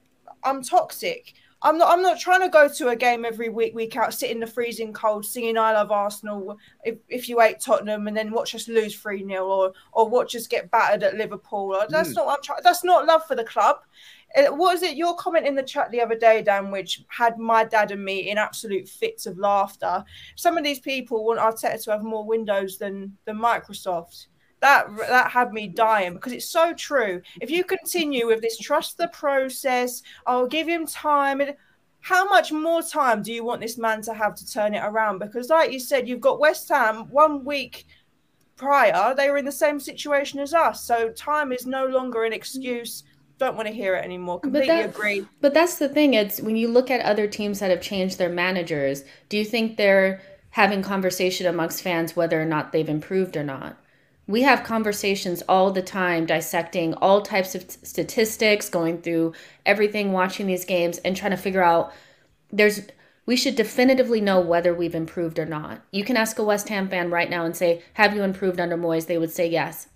[0.44, 1.34] i'm toxic
[1.66, 1.90] I'm not.
[1.90, 4.46] I'm not trying to go to a game every week, week out, sit in the
[4.46, 8.68] freezing cold, singing "I love Arsenal." If, if you hate Tottenham, and then watch us
[8.68, 11.82] lose three 0 or or watch us get battered at Liverpool.
[11.88, 12.16] That's mm.
[12.16, 12.46] not.
[12.62, 13.78] That's not love for the club.
[14.36, 14.96] Uh, what was it?
[14.96, 18.30] Your comment in the chat the other day, Dan, which had my dad and me
[18.30, 20.04] in absolute fits of laughter.
[20.36, 24.26] Some of these people want Arteta to have more windows than than Microsoft
[24.60, 27.20] that that had me dying because it's so true.
[27.40, 30.02] If you continue with this, trust the process.
[30.26, 31.42] I'll give him time.
[32.00, 35.18] How much more time do you want this man to have to turn it around?
[35.18, 37.86] Because, like you said, you've got West Ham one week
[38.56, 40.84] prior, they were in the same situation as us.
[40.84, 43.04] So time is no longer an excuse.
[43.38, 44.40] Don't want to hear it anymore.
[44.40, 45.26] Completely but that, agree.
[45.40, 46.14] But that's the thing.
[46.14, 49.76] It's when you look at other teams that have changed their managers, do you think
[49.76, 53.76] they're having conversation amongst fans whether or not they've improved or not?
[54.26, 59.32] we have conversations all the time dissecting all types of t- statistics going through
[59.66, 61.92] everything watching these games and trying to figure out
[62.50, 62.82] there's
[63.26, 66.88] we should definitively know whether we've improved or not you can ask a west ham
[66.88, 69.88] fan right now and say have you improved under moyes they would say yes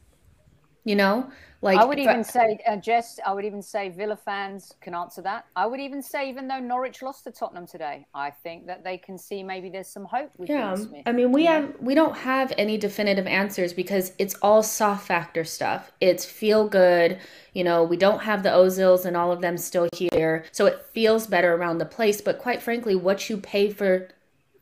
[0.84, 4.74] you know like I would even say, uh, Jess, I would even say Villa fans
[4.80, 5.46] can answer that.
[5.56, 8.96] I would even say, even though Norwich lost to Tottenham today, I think that they
[8.96, 10.76] can see maybe there's some hope with yeah.
[10.76, 11.02] Smith.
[11.04, 15.42] I mean, we have we don't have any definitive answers because it's all soft factor
[15.42, 15.90] stuff.
[16.00, 17.18] It's feel good.
[17.54, 20.86] You know, we don't have the Ozils and all of them still here, so it
[20.92, 22.20] feels better around the place.
[22.20, 24.10] But quite frankly, what you pay for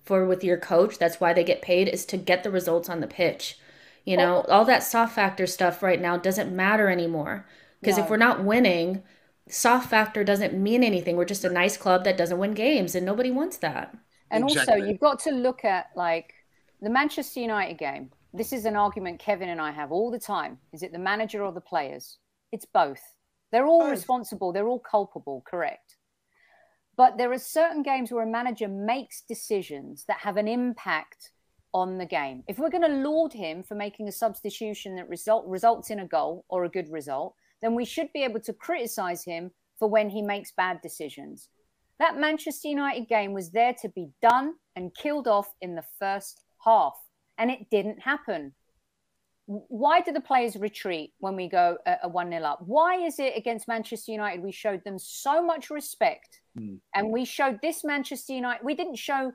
[0.03, 3.01] for with your coach, that's why they get paid, is to get the results on
[3.01, 3.59] the pitch.
[4.07, 7.45] You know, all that soft factor stuff right now doesn't matter anymore.
[7.81, 9.03] Because if we're not winning,
[9.49, 11.17] soft factor doesn't mean anything.
[11.17, 13.95] We're just a nice club that doesn't win games, and nobody wants that.
[14.31, 14.75] And exactly.
[14.75, 16.33] also, you've got to look at like
[16.81, 18.11] the Manchester United game.
[18.33, 20.59] This is an argument Kevin and I have all the time.
[20.73, 22.19] Is it the manager or the players?
[22.53, 23.01] It's both.
[23.51, 23.91] They're all both.
[23.91, 25.97] responsible, they're all culpable, correct?
[26.97, 31.31] But there are certain games where a manager makes decisions that have an impact
[31.77, 32.43] on the game.
[32.49, 36.07] If we're going to laud him for making a substitution that result, results in a
[36.07, 40.09] goal or a good result, then we should be able to criticize him for when
[40.09, 41.51] he makes bad decisions.
[41.99, 46.41] That Manchester United game was there to be done and killed off in the first
[46.65, 46.95] half,
[47.37, 48.55] and it didn't happen.
[49.45, 52.63] Why do the players retreat when we go a 1 0 up?
[52.65, 56.79] Why is it against Manchester United we showed them so much respect mm.
[56.95, 58.65] and we showed this Manchester United?
[58.65, 59.33] We didn't show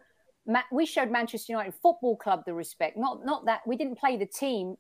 [0.72, 2.98] we showed Manchester United Football Club the respect.
[2.98, 4.76] Not not that we didn't play the team.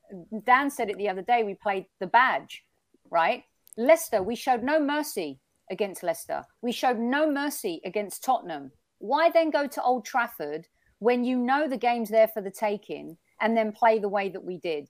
[0.46, 1.44] Dan said it the other day.
[1.44, 2.64] We played the badge,
[3.10, 3.44] right?
[3.78, 6.44] Leicester, we showed no mercy against Leicester.
[6.62, 8.72] We showed no mercy against Tottenham.
[9.00, 10.68] Why then go to Old Trafford
[11.00, 14.44] when you know the game's there for the taking and then play the way that
[14.44, 14.90] we did?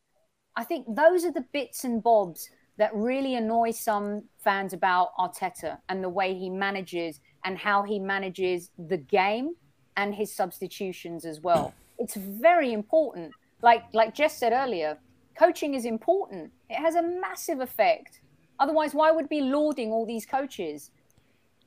[0.57, 5.77] I think those are the bits and bobs that really annoy some fans about Arteta
[5.87, 9.55] and the way he manages and how he manages the game
[9.97, 11.73] and his substitutions as well.
[11.97, 13.33] It's very important.
[13.61, 14.97] Like like Jess said earlier,
[15.37, 16.51] coaching is important.
[16.69, 18.21] It has a massive effect.
[18.59, 20.91] Otherwise, why would be lauding all these coaches?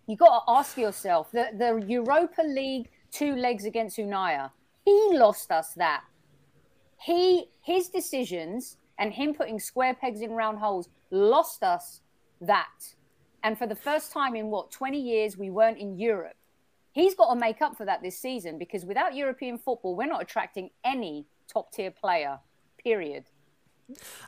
[0.06, 4.50] You got to ask yourself the the Europa League two legs against Unai.
[4.84, 6.04] He lost us that.
[7.00, 12.00] He his decisions and him putting square pegs in round holes lost us
[12.40, 12.94] that.
[13.42, 16.36] And for the first time in what 20 years, we weren't in Europe
[16.94, 20.22] he's got to make up for that this season because without European football, we're not
[20.22, 22.38] attracting any top tier player,
[22.82, 23.24] period.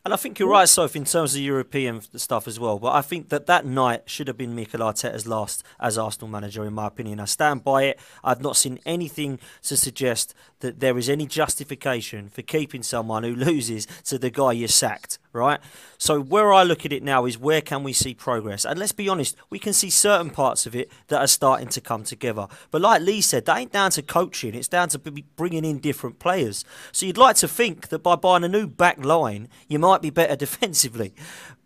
[0.05, 2.79] And I think you're right, Sophie, in terms of European stuff as well.
[2.79, 6.65] But I think that that night should have been Mikel Arteta's last as Arsenal manager,
[6.67, 7.21] in my opinion.
[7.21, 8.01] I stand by it.
[8.23, 13.35] I've not seen anything to suggest that there is any justification for keeping someone who
[13.35, 15.61] loses to the guy you sacked, right?
[15.99, 18.65] So where I look at it now is where can we see progress?
[18.65, 21.81] And let's be honest, we can see certain parts of it that are starting to
[21.81, 22.49] come together.
[22.71, 24.55] But like Lee said, that ain't down to coaching.
[24.55, 24.99] It's down to
[25.37, 26.65] bringing in different players.
[26.93, 30.11] So you'd like to think that by buying a new back line, you might be
[30.11, 31.15] better defensively.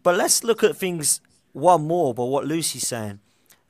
[0.02, 1.20] But let's look at things
[1.52, 3.20] one more by what Lucy's saying.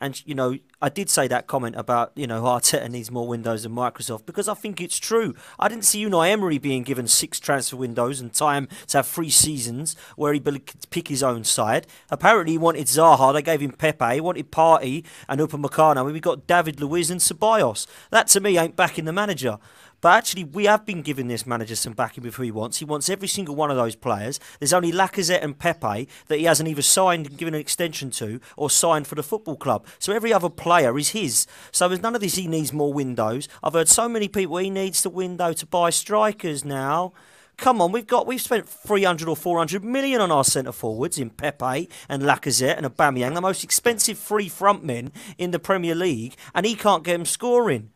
[0.01, 3.65] And you know, I did say that comment about you know Arteta needs more windows
[3.65, 5.35] than Microsoft because I think it's true.
[5.59, 9.31] I didn't see Unai Emery being given six transfer windows and time to have three
[9.31, 11.87] seasons where he could pick his own side.
[12.11, 13.33] Apparently, he wanted Zaha.
[13.35, 14.15] They gave him Pepe.
[14.15, 16.11] He wanted Partey and Upamecano.
[16.11, 17.87] We got David Luiz and Ceballos.
[18.11, 19.59] That to me ain't backing the manager.
[20.01, 22.79] But actually, we have been giving this manager some backing who he wants.
[22.79, 24.41] He wants every single one of those players.
[24.59, 28.41] There's only Lacazette and Pepe that he hasn't either signed and given an extension to
[28.57, 29.87] or signed for the football club.
[29.99, 31.47] So every other player is his.
[31.71, 32.37] So there's none of this.
[32.37, 33.49] He needs more windows.
[33.63, 37.13] I've heard so many people he needs the window to buy strikers now.
[37.57, 41.29] Come on, we've got we've spent 300 or 400 million on our centre forwards in
[41.29, 46.37] Pepe and Lacazette and Aubameyang, the most expensive free front men in the Premier League,
[46.55, 47.91] and he can't get them scoring.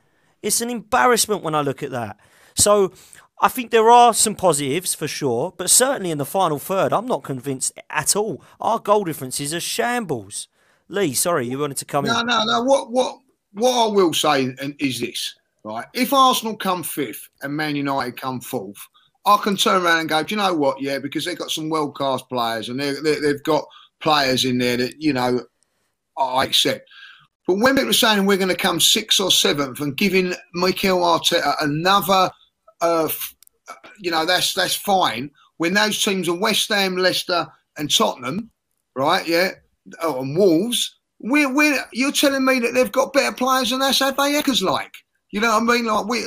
[0.45, 2.19] It's an embarrassment when I look at that.
[2.55, 2.93] So
[3.41, 7.07] I think there are some positives for sure, but certainly in the final third, I'm
[7.07, 8.43] not convinced at all.
[8.61, 10.49] Our goal differences are shambles.
[10.89, 12.27] Lee, sorry, you wanted to come no, in.
[12.27, 12.63] No, no, no.
[12.63, 13.19] What, what,
[13.53, 15.87] what I will say is this, right?
[15.95, 18.79] If Arsenal come fifth and Man United come fourth,
[19.25, 20.81] I can turn around and go, do you know what?
[20.81, 23.65] Yeah, because they've got some world class players and they, they, have got
[24.01, 25.41] players in there that, you know,
[26.19, 26.87] I accept.
[27.47, 31.01] But when people are saying we're going to come sixth or seventh and giving Mikel
[31.01, 32.31] Arteta another,
[32.81, 33.09] uh,
[33.99, 35.31] you know, that's that's fine.
[35.59, 38.51] When those teams are West Ham, Leicester, and Tottenham,
[38.97, 39.27] right?
[39.27, 39.51] Yeah,
[40.03, 40.99] oh, and Wolves.
[41.21, 44.35] We're, we're, you're telling me that they've got better players than us, have they?
[44.35, 44.93] Eckers like,
[45.31, 45.87] you know what I mean?
[45.87, 46.23] Like we,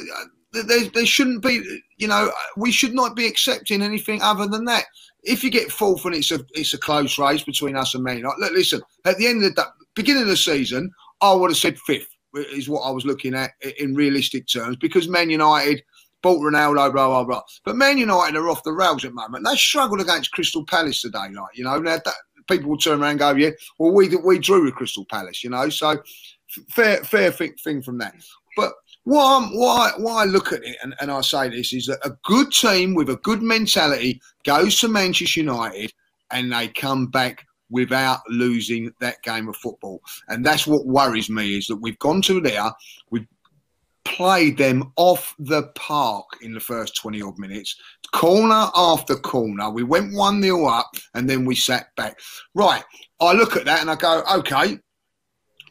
[0.54, 1.62] there, there shouldn't be,
[1.98, 4.86] you know, we should not be accepting anything other than that.
[5.24, 8.18] If you get fourth and it's a it's a close race between us and Man
[8.18, 11.58] United, look, listen, at the end of the beginning of the season, I would have
[11.58, 15.84] said fifth is what I was looking at in realistic terms because Man United
[16.22, 17.42] bought Ronaldo, blah blah blah.
[17.64, 19.46] But Man United are off the rails at the moment.
[19.46, 21.78] They struggled against Crystal Palace today, like you know.
[21.78, 22.14] Now that,
[22.48, 25.50] people will turn around and go, yeah, well we we drew with Crystal Palace, you
[25.50, 25.70] know.
[25.70, 26.02] So
[26.70, 28.14] fair fair thing, thing from that.
[28.56, 28.74] But
[29.08, 32.52] why, why, why look at it and, and I say this is that a good
[32.52, 35.94] team with a good mentality goes to Manchester United
[36.32, 40.02] and they come back without losing that game of football.
[40.28, 42.72] And that's what worries me is that we've gone to there,
[43.12, 43.28] we've
[44.08, 47.76] played them off the park in the first 20 odd minutes,
[48.14, 49.70] corner after corner.
[49.70, 52.20] We went 1 0 up and then we sat back.
[52.54, 52.84] Right.
[53.20, 54.80] I look at that and I go, okay,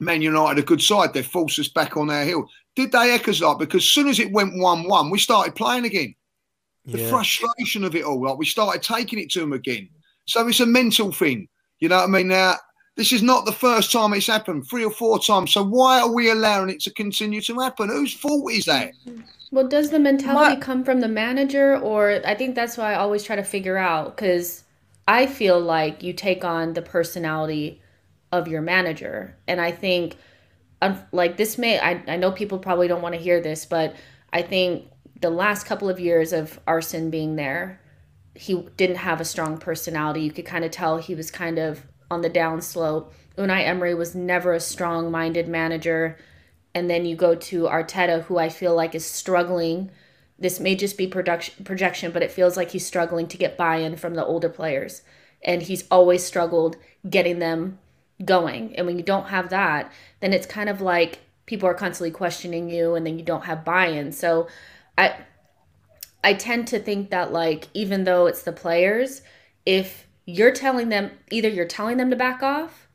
[0.00, 1.14] Man United, a good side.
[1.14, 2.46] They've forced us back on our heel.
[2.74, 3.58] Did they Eckers like?
[3.58, 6.14] Because as soon as it went 1 1, we started playing again.
[6.84, 7.10] The yeah.
[7.10, 9.88] frustration of it all, like we started taking it to them again.
[10.26, 11.48] So it's a mental thing.
[11.80, 12.28] You know what I mean?
[12.28, 12.54] Now,
[12.96, 15.52] this is not the first time it's happened, three or four times.
[15.52, 17.88] So why are we allowing it to continue to happen?
[17.88, 18.92] Whose fault is that?
[19.50, 23.22] Well, does the mentality come from the manager, or I think that's why I always
[23.22, 24.64] try to figure out because
[25.06, 27.80] I feel like you take on the personality
[28.32, 30.16] of your manager, and I think
[31.12, 33.94] like this may I, I know people probably don't want to hear this but
[34.32, 34.84] i think
[35.20, 37.80] the last couple of years of arsene being there
[38.36, 40.20] he didn't have a strong personality.
[40.20, 44.14] You could kind of tell he was kind of on the downslope unai emery was
[44.14, 46.16] never a strong minded manager.
[46.74, 49.90] And then you go to arteta who i feel like is struggling.
[50.38, 53.96] This may just be production projection but it feels like he's struggling to get buy-in
[53.96, 55.02] from the older players.
[55.42, 56.76] And he's always struggled
[57.08, 57.78] getting them
[58.24, 58.74] going.
[58.76, 62.68] And when you don't have that, then it's kind of like people are constantly questioning
[62.68, 64.12] you and then you don't have buy-in.
[64.12, 64.48] So
[64.98, 65.16] I
[66.26, 69.22] I tend to think that like even though it's the players,
[69.64, 72.88] if you're telling them either you're telling them to back off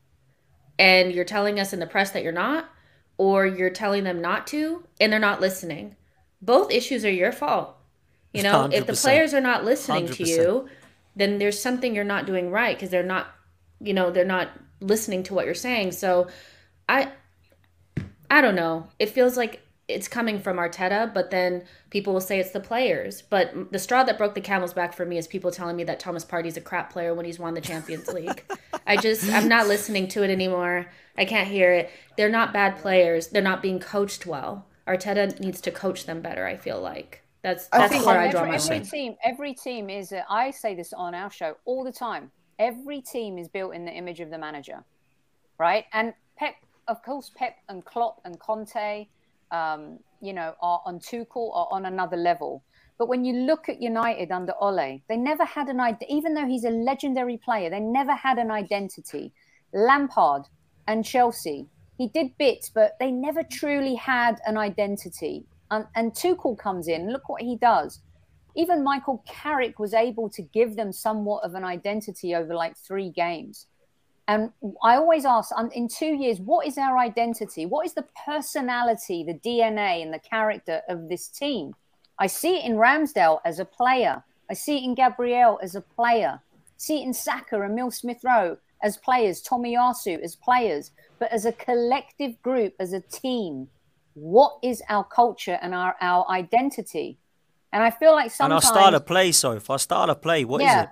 [0.78, 2.68] and you're telling us in the press that you're not
[3.16, 5.96] or you're telling them not to and they're not listening.
[6.42, 7.74] Both issues are your fault.
[8.34, 8.74] You know, 100%.
[8.74, 10.14] if the players are not listening 100%.
[10.16, 10.68] to you,
[11.16, 13.28] then there's something you're not doing right because they're not
[13.80, 15.92] you know, they're not listening to what you're saying.
[15.92, 16.28] So
[16.86, 17.10] I
[18.30, 18.88] I don't know.
[18.98, 19.62] It feels like
[19.92, 23.22] it's coming from Arteta, but then people will say it's the players.
[23.22, 26.00] But the straw that broke the camel's back for me is people telling me that
[26.00, 28.44] Thomas Partey's a crap player when he's won the Champions League.
[28.86, 30.86] I just I'm not listening to it anymore.
[31.16, 31.90] I can't hear it.
[32.16, 33.28] They're not bad players.
[33.28, 34.66] They're not being coached well.
[34.86, 36.46] Arteta needs to coach them better.
[36.46, 38.86] I feel like that's that's I where I draw my every line.
[38.86, 39.16] team.
[39.24, 40.12] Every team is.
[40.12, 42.30] A, I say this on our show all the time
[42.62, 44.84] every team is built in the image of the manager,
[45.58, 45.84] right?
[45.92, 46.54] And Pep,
[46.86, 49.08] of course, Pep and Klopp and Conte,
[49.52, 52.64] um, you know, are on Tuchel or on another level.
[52.98, 56.08] But when you look at United under Ole, they never had an idea.
[56.10, 59.32] Even though he's a legendary player, they never had an identity.
[59.72, 60.42] Lampard
[60.88, 61.66] and Chelsea,
[61.98, 65.44] he did bits, but they never truly had an identity.
[65.70, 67.10] And, and Tuchel comes in.
[67.10, 68.00] Look what he does
[68.54, 73.10] even Michael Carrick was able to give them somewhat of an identity over like three
[73.10, 73.66] games.
[74.28, 77.66] And I always ask um, in two years, what is our identity?
[77.66, 81.74] What is the personality, the DNA, and the character of this team?
[82.18, 84.22] I see it in Ramsdale as a player.
[84.48, 86.40] I see it in Gabriel as a player.
[86.40, 90.92] I see it in Saka and Emile Smith Rowe as players, Tomiyasu as players.
[91.18, 93.68] But as a collective group, as a team,
[94.14, 97.18] what is our culture and our, our identity?
[97.72, 98.64] And I feel like sometimes.
[98.64, 100.90] And our style of play, so if our style of play, what yeah, is it?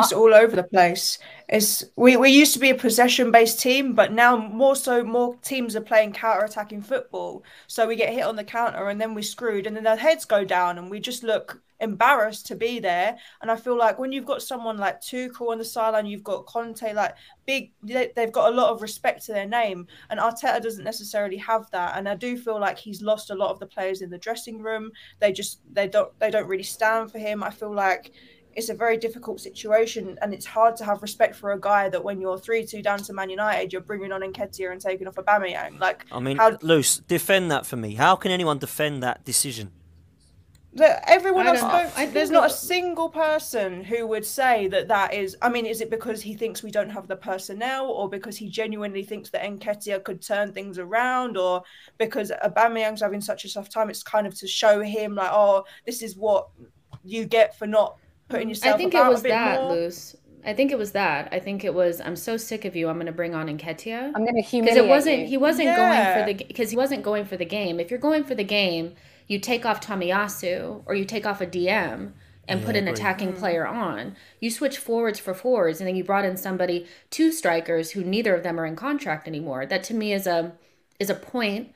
[0.00, 0.16] It's ah.
[0.16, 1.18] all over the place.
[1.48, 5.36] It's we, we used to be a possession based team, but now more so more
[5.42, 7.42] teams are playing counter attacking football.
[7.66, 10.24] So we get hit on the counter and then we're screwed and then their heads
[10.24, 13.16] go down and we just look embarrassed to be there.
[13.40, 16.46] And I feel like when you've got someone like Tuchel on the sideline, you've got
[16.46, 17.14] Conte, like
[17.46, 19.86] big, they've got a lot of respect to their name.
[20.10, 21.96] And Arteta doesn't necessarily have that.
[21.96, 24.62] And I do feel like he's lost a lot of the players in the dressing
[24.62, 24.92] room.
[25.18, 27.42] They just they don't they don't really stand for him.
[27.42, 28.12] I feel like
[28.54, 32.02] it's a very difficult situation and it's hard to have respect for a guy that
[32.02, 35.78] when you're 3-2 down to Man United you're bringing on Nketiah and taking off Aubameyang.
[35.78, 36.58] Like I mean how...
[36.62, 37.94] Luce defend that for me.
[37.94, 39.70] How can anyone defend that decision?
[40.78, 45.48] Everyone else spoke there's not a single person who would say that that is I
[45.48, 49.02] mean is it because he thinks we don't have the personnel or because he genuinely
[49.02, 51.62] thinks that Nketiah could turn things around or
[51.98, 53.90] because Aubameyang's having such a tough time?
[53.90, 56.48] It's kind of to show him like oh this is what
[57.04, 57.96] you get for not
[58.30, 58.74] putting mm, yourself.
[58.74, 59.72] I think it was that more.
[59.72, 60.16] Luce.
[60.44, 61.28] I think it was that.
[61.32, 62.00] I think it was.
[62.00, 62.88] I'm so sick of you.
[62.88, 64.12] I'm going to bring on Nketiah.
[64.14, 65.18] I'm going to humiliate because it wasn't.
[65.20, 65.26] You.
[65.28, 65.76] He wasn't yeah.
[65.76, 67.78] going for the because he wasn't going for the game.
[67.78, 68.94] If you're going for the game,
[69.26, 72.12] you take off Tomiyasu or you take off a DM
[72.48, 73.38] and yeah, put an attacking hmm.
[73.38, 74.16] player on.
[74.40, 78.34] You switch forwards for forwards, and then you brought in somebody two strikers who neither
[78.34, 79.66] of them are in contract anymore.
[79.66, 80.52] That to me is a
[80.98, 81.72] is a point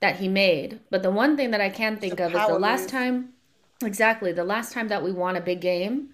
[0.00, 0.80] that he made.
[0.90, 3.30] But the one thing that I can think of is the last time
[3.82, 4.32] Exactly.
[4.32, 6.10] The last time that we won a big game,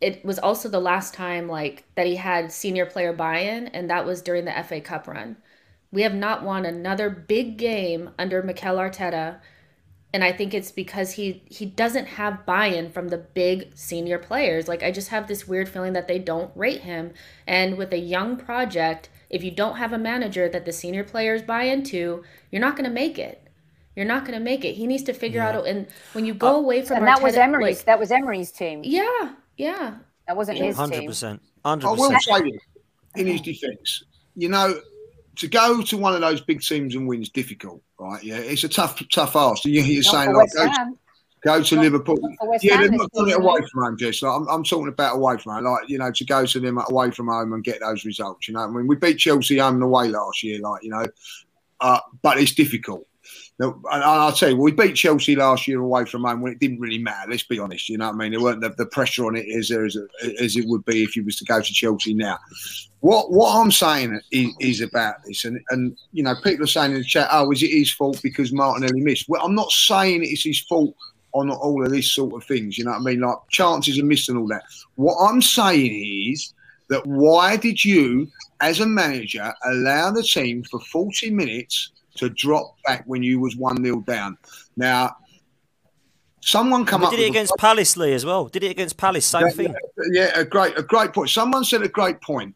[0.00, 4.06] it was also the last time like that he had senior player buy-in, and that
[4.06, 5.36] was during the FA Cup run.
[5.90, 9.40] We have not won another big game under Mikel Arteta,
[10.12, 14.68] and I think it's because he he doesn't have buy-in from the big senior players.
[14.68, 17.12] Like I just have this weird feeling that they don't rate him,
[17.46, 21.42] and with a young project, if you don't have a manager that the senior players
[21.42, 23.47] buy into, you're not going to make it.
[23.98, 24.74] You're not going to make it.
[24.74, 25.58] He needs to figure yeah.
[25.58, 25.66] out.
[25.66, 27.78] And when you go uh, away from and Arteta, that was Emery's.
[27.78, 28.82] Like, that was Emery's team.
[28.84, 29.96] Yeah, yeah.
[30.28, 31.10] That wasn't his 100%, team.
[31.10, 31.40] 100%.
[31.64, 32.60] I will say this
[33.16, 34.04] in his defence.
[34.36, 34.80] You know,
[35.34, 38.22] to go to one of those big teams and win is difficult, right?
[38.22, 39.64] Yeah, it's a tough, tough ask.
[39.64, 40.94] You, you're not saying like, go to,
[41.42, 42.18] go to, Liverpool.
[42.62, 44.22] Yeah, they're not doing it away from home, Jess.
[44.22, 45.64] Like, I'm, I'm, talking about away from home.
[45.64, 48.46] Like, you know, to go to them away from home and get those results.
[48.46, 50.60] You know, I mean, we beat Chelsea home and away last year.
[50.60, 51.04] Like, you know,
[51.80, 53.07] uh, but it's difficult.
[53.60, 56.78] No, I'll tell you, we beat Chelsea last year away from home when it didn't
[56.78, 57.28] really matter.
[57.28, 57.88] Let's be honest.
[57.88, 58.30] You know what I mean?
[58.30, 59.96] There weren't the, the pressure on it as, as,
[60.40, 62.38] as it would be if you was to go to Chelsea now.
[63.00, 66.92] What what I'm saying is, is, about this, and and you know, people are saying
[66.92, 70.22] in the chat, "Oh, is it his fault because Martinelli missed?" Well, I'm not saying
[70.22, 70.94] it's his fault
[71.32, 72.78] on all of these sort of things.
[72.78, 73.20] You know what I mean?
[73.20, 74.64] Like chances are missed and all that.
[74.94, 76.54] What I'm saying is
[76.88, 78.28] that why did you,
[78.60, 81.90] as a manager, allow the team for 40 minutes?
[82.18, 84.36] To drop back when you was one 0 down.
[84.76, 85.16] Now,
[86.40, 87.10] someone come up.
[87.10, 88.46] Did it against a, Palace, Lee, as well?
[88.48, 89.26] Did it against Palace?
[89.26, 89.74] Same yeah, thing.
[90.12, 91.30] Yeah, a great, a great point.
[91.30, 92.54] Someone said a great point.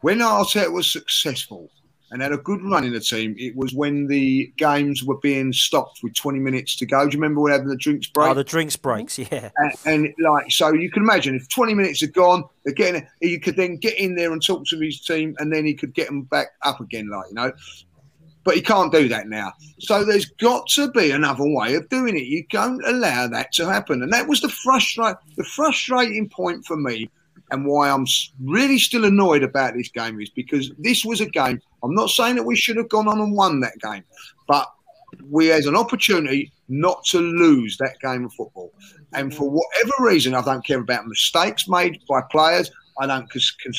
[0.00, 1.70] When Arteta was successful
[2.10, 5.52] and had a good run in the team, it was when the games were being
[5.52, 7.04] stopped with 20 minutes to go.
[7.04, 8.30] Do you remember we having the drinks break?
[8.30, 9.50] Oh, the drinks breaks, yeah.
[9.56, 13.56] And, and, like, so you can imagine if 20 minutes had gone, again, he could
[13.56, 16.22] then get in there and talk to his team, and then he could get them
[16.22, 17.52] back up again, like you know
[18.44, 19.52] but he can't do that now.
[19.78, 22.24] So there's got to be another way of doing it.
[22.24, 26.76] You don't allow that to happen, and that was the frustrate the frustrating point for
[26.76, 27.10] me,
[27.50, 28.06] and why I'm
[28.42, 31.60] really still annoyed about this game is because this was a game.
[31.82, 34.04] I'm not saying that we should have gone on and won that game,
[34.46, 34.66] but
[35.28, 38.72] we had an opportunity not to lose that game of football.
[39.12, 42.70] And for whatever reason, I don't care about mistakes made by players.
[43.00, 43.28] I don't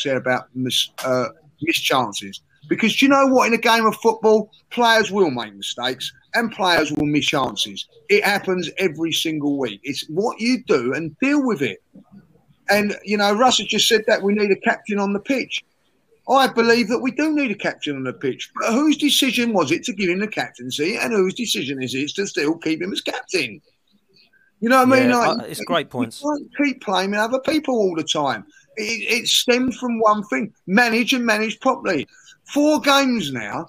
[0.04, 1.30] care about mis, uh,
[1.62, 2.42] missed chances.
[2.68, 3.48] Because you know what?
[3.48, 7.88] In a game of football, players will make mistakes and players will miss chances.
[8.10, 9.82] It happens every single week.
[9.84, 11.84] It's what you do and deal with it.
[12.70, 15.64] And, you know, Russ has just said that we need a captain on the pitch.
[16.30, 18.50] I believe that we do need a captain on the pitch.
[18.60, 22.10] But whose decision was it to give him the captaincy and whose decision is it
[22.16, 23.62] to still keep him as captain?
[24.62, 25.10] You know what I mean?
[25.10, 26.24] like, uh, it's great points.
[26.64, 28.46] keep playing other people all the time.
[28.78, 32.08] It, it stems from one thing manage and manage properly.
[32.52, 33.68] Four games now.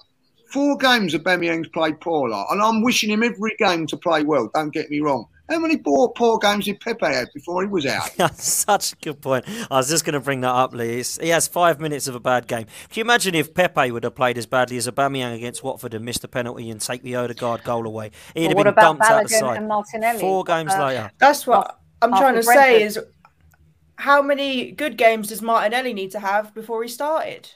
[0.51, 4.23] Four games of Aubameyang's played poor, like, and I'm wishing him every game to play
[4.23, 4.51] well.
[4.53, 5.25] Don't get me wrong.
[5.49, 8.09] How many poor, poor games did Pepe have before he was out?
[8.35, 9.45] Such a good point.
[9.71, 10.99] I was just going to bring that up, Lee.
[10.99, 12.65] It's, he has five minutes of a bad game.
[12.65, 16.05] Can you imagine if Pepe would have played as badly as Aubameyang against Watford and
[16.05, 18.11] missed a penalty and take the Odegaard goal away?
[18.35, 20.19] He'd well, have been dumped out the side.
[20.19, 21.11] Four games uh, later.
[21.17, 22.99] That's what I'm trying to say is
[23.95, 27.49] how many good games does Martinelli need to have before he started?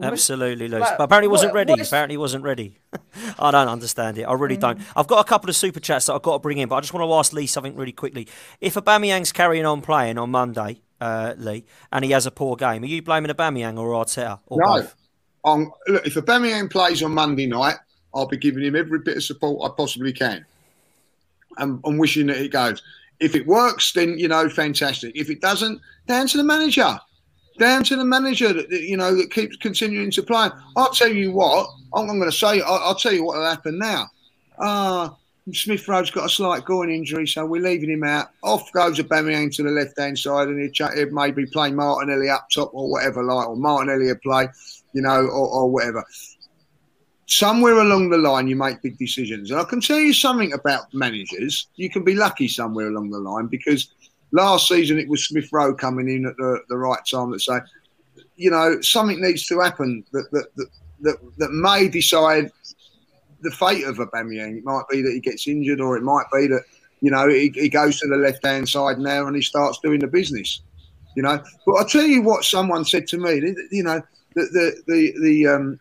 [0.00, 0.88] Absolutely, Luce.
[0.96, 1.72] But apparently, he wasn't what, ready.
[1.72, 1.88] What is...
[1.88, 2.78] Apparently, he wasn't ready.
[3.38, 4.24] I don't understand it.
[4.24, 4.60] I really mm.
[4.60, 4.80] don't.
[4.94, 6.80] I've got a couple of super chats that I've got to bring in, but I
[6.80, 8.28] just want to ask Lee something really quickly.
[8.60, 12.82] If Aubameyang's carrying on playing on Monday, uh, Lee, and he has a poor game,
[12.82, 14.40] are you blaming Aubameyang or Arteta?
[14.46, 14.66] Or no.
[14.66, 14.94] Both?
[15.44, 17.76] Um, look, if Aubameyang plays on Monday night,
[18.14, 20.44] I'll be giving him every bit of support I possibly can.
[21.58, 22.82] I'm, I'm wishing that it goes.
[23.18, 25.12] If it works, then you know, fantastic.
[25.14, 26.98] If it doesn't, down to the manager,
[27.60, 30.48] down to the manager that, you know that keeps continuing to play.
[30.76, 31.68] I'll tell you what.
[31.94, 32.60] I'm, I'm going to say.
[32.60, 34.06] I'll, I'll, tell you what will happen now.
[34.58, 35.10] Uh,
[35.52, 38.30] Smith Rowe's got a slight groin injury, so we're leaving him out.
[38.42, 42.70] Off goes Aubameyang to the left hand side, and he'll maybe play Martinelli up top
[42.72, 44.48] or whatever, like or Martinelli play,
[44.92, 46.04] you know, or, or whatever
[47.26, 49.52] somewhere along the line you make big decisions.
[49.52, 51.68] And I can tell you something about managers.
[51.76, 53.94] You can be lucky somewhere along the line because
[54.32, 57.58] last season it was Smith Rowe coming in at the, the right time that say,
[58.36, 60.68] you know, something needs to happen that that, that
[61.02, 62.50] that that may decide
[63.42, 64.58] the fate of Aubameyang.
[64.58, 66.62] It might be that he gets injured, or it might be that
[67.00, 70.00] you know he, he goes to the left hand side now and he starts doing
[70.00, 70.60] the business.
[71.16, 73.54] You know, but I'll tell you what someone said to me.
[73.70, 74.00] You know,
[74.34, 75.80] the the the, the um,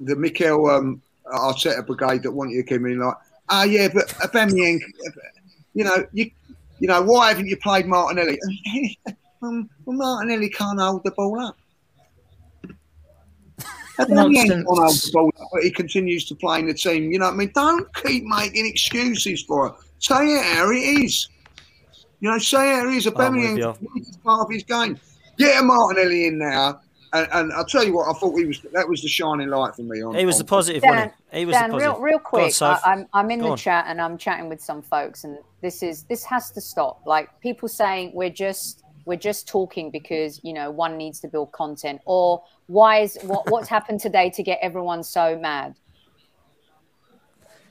[0.00, 3.14] the Mikel um, Arteta brigade that want you to come in like,
[3.48, 4.80] ah, oh, yeah, but Aubameyang,
[5.74, 6.30] you know, you,
[6.78, 8.38] you know, why haven't you played Martinelli?
[9.42, 11.56] um, well, Martinelli can't hold the ball up.
[13.98, 17.10] Aubameyang can't hold the ball up, but he continues to play in the team.
[17.10, 17.52] You know what I mean?
[17.54, 19.74] Don't keep making excuses for it.
[19.98, 21.28] Say it how it is.
[22.20, 23.06] You know, say it how it is.
[23.06, 24.98] Aubameyang is part of his game.
[25.36, 26.80] Get a Martinelli in now
[27.12, 29.74] and, and, I'll tell you what, I thought he was that was the shining light
[29.74, 30.02] for me.
[30.02, 31.40] On, he was on, the positive, Dan, he?
[31.40, 31.46] he?
[31.46, 31.94] was Dan, the positive.
[31.94, 32.62] real, real quick.
[32.62, 33.56] on, I, am I'm, I'm in Go the on.
[33.56, 37.02] chat and I'm chatting with some folks, and this is this has to stop.
[37.06, 41.52] Like people saying we're just we're just talking because you know one needs to build
[41.52, 45.74] content, or why is what what's happened today to get everyone so mad?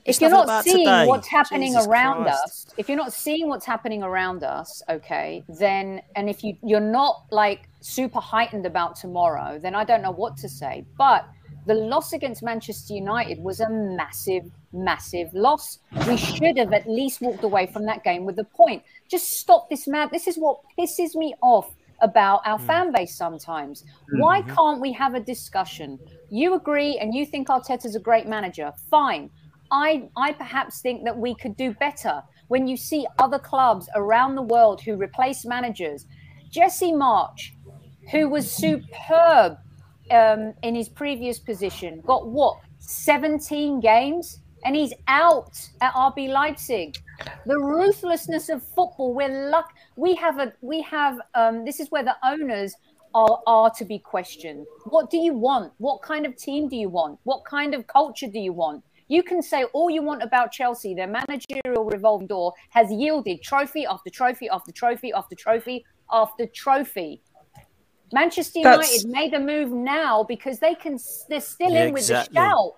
[0.04, 1.06] If you're not seeing today.
[1.06, 2.44] what's happening Jesus around Christ.
[2.44, 6.80] us if you're not seeing what's happening around us okay then and if you you're
[6.80, 11.28] not like super heightened about tomorrow then i don't know what to say but
[11.66, 17.20] the loss against manchester united was a massive massive loss we should have at least
[17.20, 20.60] walked away from that game with a point just stop this mad this is what
[20.78, 22.66] pisses me off about our mm.
[22.66, 23.82] fan base sometimes.
[23.82, 24.20] Mm-hmm.
[24.20, 25.98] Why can't we have a discussion?
[26.30, 28.72] You agree and you think Arteta's a great manager.
[28.90, 29.30] Fine.
[29.70, 34.34] I, I perhaps think that we could do better when you see other clubs around
[34.34, 36.06] the world who replace managers.
[36.50, 37.52] Jesse Marsch,
[38.10, 39.58] who was superb
[40.10, 44.40] um, in his previous position, got what, 17 games?
[44.64, 46.96] And he's out at RB Leipzig.
[47.46, 49.14] The ruthlessness of football.
[49.14, 49.72] We're luck.
[49.96, 50.52] We have a.
[50.62, 51.20] We have.
[51.34, 52.74] Um, this is where the owners
[53.14, 54.66] are, are to be questioned.
[54.86, 55.72] What do you want?
[55.78, 57.18] What kind of team do you want?
[57.24, 58.82] What kind of culture do you want?
[59.08, 60.94] You can say all you want about Chelsea.
[60.94, 67.22] Their managerial revolving door has yielded trophy after trophy after trophy after trophy after trophy.
[68.12, 70.98] Manchester United made a move now because they can.
[71.28, 72.34] They're still yeah, in with exactly.
[72.34, 72.72] the shout.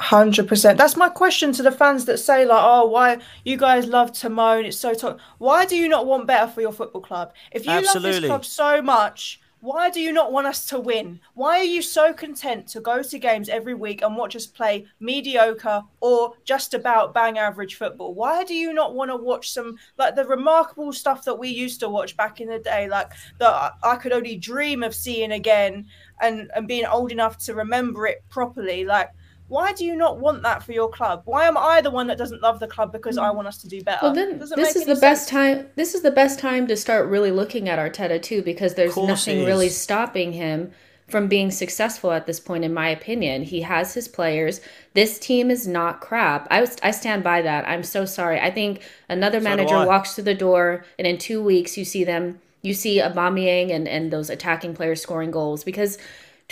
[0.00, 0.78] Hundred percent.
[0.78, 4.30] That's my question to the fans that say like, "Oh, why you guys love to
[4.30, 4.64] moan?
[4.64, 5.20] It's so tough.
[5.38, 7.32] Why do you not want better for your football club?
[7.50, 8.10] If you Absolutely.
[8.10, 11.18] love this club so much, why do you not want us to win?
[11.34, 14.86] Why are you so content to go to games every week and watch us play
[15.00, 18.14] mediocre or just about bang average football?
[18.14, 21.80] Why do you not want to watch some like the remarkable stuff that we used
[21.80, 25.86] to watch back in the day, like that I could only dream of seeing again
[26.20, 28.84] and, and being old enough to remember it properly?
[28.84, 29.10] Like
[29.48, 31.22] why do you not want that for your club?
[31.24, 33.36] Why am I the one that doesn't love the club because I hmm.
[33.36, 34.00] want us to do better?
[34.02, 35.00] Well, then this is the sense?
[35.00, 35.66] best time.
[35.74, 39.44] This is the best time to start really looking at Arteta too, because there's nothing
[39.44, 40.72] really stopping him
[41.08, 42.64] from being successful at this point.
[42.64, 44.60] In my opinion, he has his players.
[44.92, 46.46] This team is not crap.
[46.50, 47.66] I was, I stand by that.
[47.66, 48.38] I'm so sorry.
[48.38, 52.04] I think another so manager walks through the door, and in two weeks you see
[52.04, 52.40] them.
[52.60, 55.96] You see Aubameyang and and those attacking players scoring goals because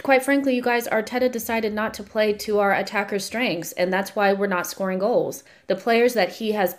[0.02, 4.14] quite frankly, you guys, Arteta decided not to play to our attacker strengths, and that's
[4.14, 5.42] why we're not scoring goals.
[5.66, 6.76] The players that he has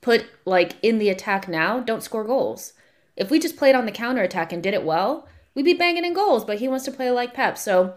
[0.00, 2.74] put like in the attack now don't score goals.
[3.16, 6.04] If we just played on the counter attack and did it well, we'd be banging
[6.04, 6.44] in goals.
[6.44, 7.94] But he wants to play like Pep, so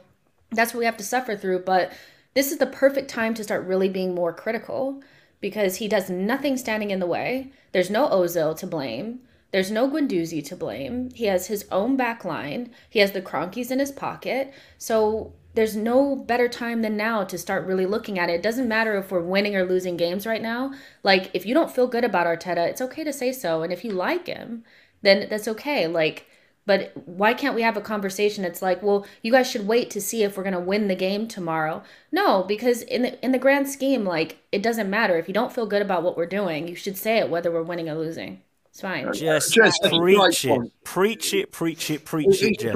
[0.51, 1.59] that's what we have to suffer through.
[1.59, 1.91] But
[2.33, 5.01] this is the perfect time to start really being more critical
[5.41, 7.51] because he does nothing standing in the way.
[7.73, 9.19] There's no Ozil to blame.
[9.51, 11.09] There's no Guendouzi to blame.
[11.11, 12.71] He has his own back line.
[12.89, 14.53] He has the Kroenkes in his pocket.
[14.77, 18.33] So there's no better time than now to start really looking at it.
[18.35, 20.73] It doesn't matter if we're winning or losing games right now.
[21.01, 23.63] Like, if you don't feel good about Arteta, it's okay to say so.
[23.63, 24.63] And if you like him,
[25.01, 25.87] then that's okay.
[25.87, 26.27] Like,
[26.65, 28.43] But why can't we have a conversation?
[28.43, 31.27] It's like, well, you guys should wait to see if we're gonna win the game
[31.27, 31.81] tomorrow.
[32.11, 35.17] No, because in the in the grand scheme, like it doesn't matter.
[35.17, 37.63] If you don't feel good about what we're doing, you should say it whether we're
[37.63, 38.41] winning or losing.
[38.77, 39.11] It's fine.
[39.11, 40.61] Just, Just preach it.
[40.83, 42.75] Preach it, preach it, preach it, It's Jess.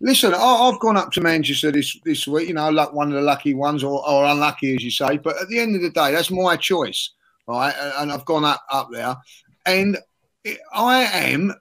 [0.00, 3.14] Listen, I, I've gone up to Manchester this, this week, you know, like one of
[3.14, 5.18] the lucky ones or, or unlucky, as you say.
[5.18, 7.10] But at the end of the day, that's my choice,
[7.46, 7.72] right?
[7.78, 9.16] And, and I've gone up, up there.
[9.66, 9.98] And
[10.72, 11.54] I am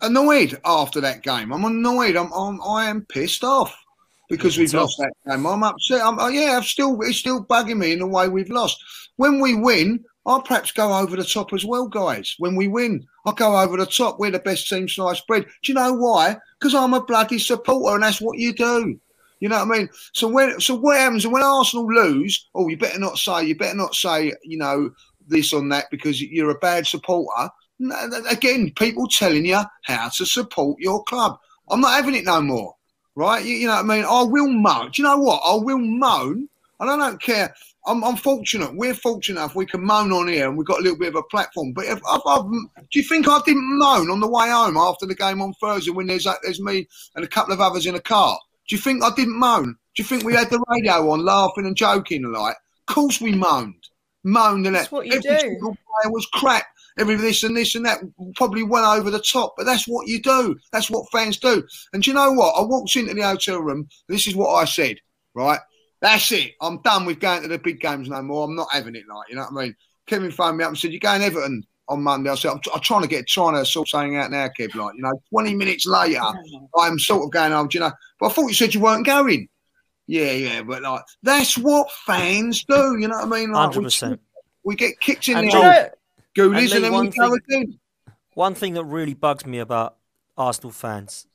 [0.00, 1.52] annoyed after that game.
[1.52, 2.16] I'm annoyed.
[2.16, 3.72] I'm, I'm I am pissed off
[4.28, 5.46] because we've So- lost that game.
[5.46, 6.02] I'm upset.
[6.02, 8.82] I'm, uh, yeah, I'm still it's still bugging me in the way we've lost.
[9.16, 12.36] When we win, I'll perhaps go over the top as well, guys.
[12.38, 14.18] When we win, I'll go over the top.
[14.18, 15.44] We're the best team sliced bread.
[15.62, 16.36] Do you know why?
[16.58, 19.00] Because I'm a bloody supporter, and that's what you do.
[19.40, 19.88] You know what I mean?
[20.12, 22.48] So when so what happens when Arsenal lose?
[22.54, 23.44] Oh, you better not say.
[23.44, 24.32] You better not say.
[24.44, 24.90] You know
[25.26, 27.50] this on that because you're a bad supporter.
[28.30, 31.38] Again, people telling you how to support your club.
[31.68, 32.76] I'm not having it no more.
[33.16, 33.44] Right?
[33.44, 34.04] You, you know what I mean?
[34.04, 34.92] I will moan.
[34.92, 35.42] Do you know what?
[35.44, 36.48] I will moan,
[36.78, 37.52] and I don't care.
[37.86, 38.76] I'm, I'm fortunate.
[38.76, 41.16] We're fortunate enough we can moan on here, and we've got a little bit of
[41.16, 41.72] a platform.
[41.72, 45.14] But if, I've, do you think I didn't moan on the way home after the
[45.14, 48.38] game on Thursday when there's there's me and a couple of others in a car?
[48.68, 49.76] Do you think I didn't moan?
[49.94, 52.56] Do you think we had the radio on, laughing and joking like?
[52.88, 53.88] Of course we moaned,
[54.24, 55.38] moaned, and That's what you every do.
[55.38, 56.66] single player was crap.
[56.98, 58.00] Every this and this and that
[58.36, 60.56] probably went over the top, but that's what you do.
[60.72, 61.66] That's what fans do.
[61.92, 62.54] And do you know what?
[62.54, 63.88] I walked into the hotel room.
[64.08, 64.98] This is what I said.
[65.34, 65.58] Right,
[66.02, 66.52] that's it.
[66.60, 68.44] I'm done with going to the big games no more.
[68.44, 69.04] I'm not having it.
[69.08, 69.76] Like you know what I mean.
[70.06, 72.80] Kevin phoned me up and said, "You're going Everton on Monday." I said, "I'm, I'm
[72.80, 74.74] trying to get trying to sort something out now, Kev.
[74.74, 76.20] Like you know, 20 minutes later,
[76.78, 77.68] I'm sort of going home.
[77.68, 77.92] Do you know?
[78.20, 79.48] But I thought you said you weren't going.
[80.08, 82.98] Yeah, yeah, but like that's what fans do.
[82.98, 83.52] You know what I mean?
[83.52, 84.20] Like, Hundred we- percent.
[84.64, 85.88] We get kicked in And the Do you old know,
[86.36, 87.78] goolies and and, then we one go thing- again.
[88.34, 89.96] One thing that really bugs me about
[90.36, 91.26] Arsenal fans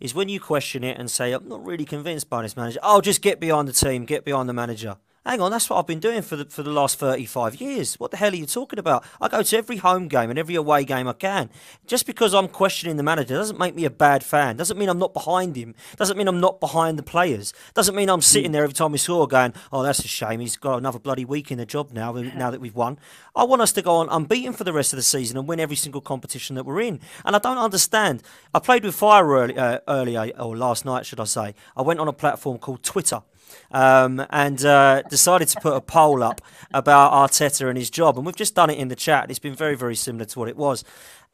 [0.00, 2.78] is when you question it and say, I'm not really convinced by this manager.
[2.82, 4.96] I'll just get behind the team, get behind the manager.
[5.26, 7.96] Hang on, that's what I've been doing for the for the last 35 years.
[7.96, 9.04] What the hell are you talking about?
[9.20, 11.50] I go to every home game and every away game I can.
[11.86, 14.56] Just because I'm questioning the manager doesn't make me a bad fan.
[14.56, 15.74] Doesn't mean I'm not behind him.
[15.96, 17.52] Doesn't mean I'm not behind the players.
[17.74, 20.40] Doesn't mean I'm sitting there every time we score going, oh, that's a shame.
[20.40, 22.98] He's got another bloody week in the job now, now that we've won.
[23.36, 25.60] I want us to go on unbeaten for the rest of the season and win
[25.60, 27.00] every single competition that we're in.
[27.24, 28.22] And I don't understand.
[28.54, 31.54] I played with fire early, uh, earlier, or last night, should I say.
[31.76, 33.22] I went on a platform called Twitter
[33.70, 36.40] um, and uh, decided to put a poll up
[36.72, 38.16] about Arteta and his job.
[38.16, 39.30] And we've just done it in the chat.
[39.30, 40.84] It's been very, very similar to what it was.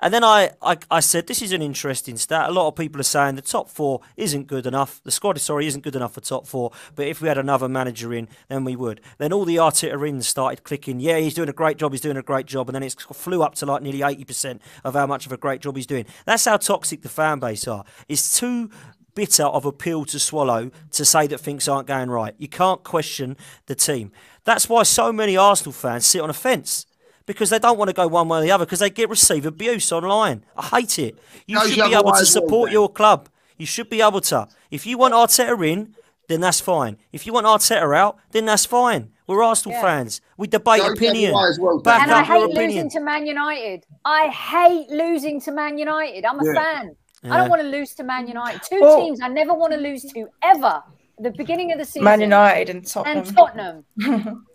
[0.01, 2.49] And then I, I, I said, this is an interesting stat.
[2.49, 5.01] A lot of people are saying the top four isn't good enough.
[5.05, 6.73] The squad, sorry, isn't good enough for top four.
[6.97, 9.01] But if we had another manager in, then we would.
[9.19, 12.17] Then all the Arteta ins started clicking, yeah, he's doing a great job, he's doing
[12.17, 12.69] a great job.
[12.69, 15.61] And then it flew up to like nearly 80% of how much of a great
[15.61, 16.07] job he's doing.
[16.27, 17.85] That's how toxic the fan base are.
[18.09, 18.71] It's too
[19.15, 22.35] bitter of a pill to swallow to say that things aren't going right.
[22.39, 23.37] You can't question
[23.67, 24.13] the team.
[24.45, 26.87] That's why so many Arsenal fans sit on a fence
[27.27, 29.47] because they don't want to go one way or the other because they get receive
[29.47, 30.45] abuse online.
[30.57, 31.19] I hate it.
[31.47, 32.73] You Goes should be able to as well, support Dan.
[32.75, 33.29] your club.
[33.57, 34.49] You should be able to.
[34.71, 35.95] If you want Arteta in,
[36.29, 36.97] then that's fine.
[37.13, 39.11] If you want Arteta out, then that's fine.
[39.27, 39.83] We're Arsenal Yeah.
[39.83, 40.21] fans.
[40.37, 41.35] We debate Goes the other opinion.
[41.35, 41.83] way as well, Dan.
[41.83, 42.69] Back And I up your hate opinion.
[42.85, 43.87] losing to Man United.
[44.05, 46.25] I hate losing to Man United.
[46.27, 46.55] I'm a Yeah.
[46.55, 46.97] fan.
[47.31, 48.63] I don't want to lose to Man United.
[48.63, 50.83] Two Well- teams I never want to lose to ever.
[51.21, 52.05] The beginning of the season.
[52.05, 53.19] Man United and Tottenham.
[53.27, 53.85] and Tottenham.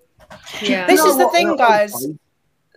[0.62, 0.86] Yeah.
[0.86, 2.06] This You is the what, thing, guys.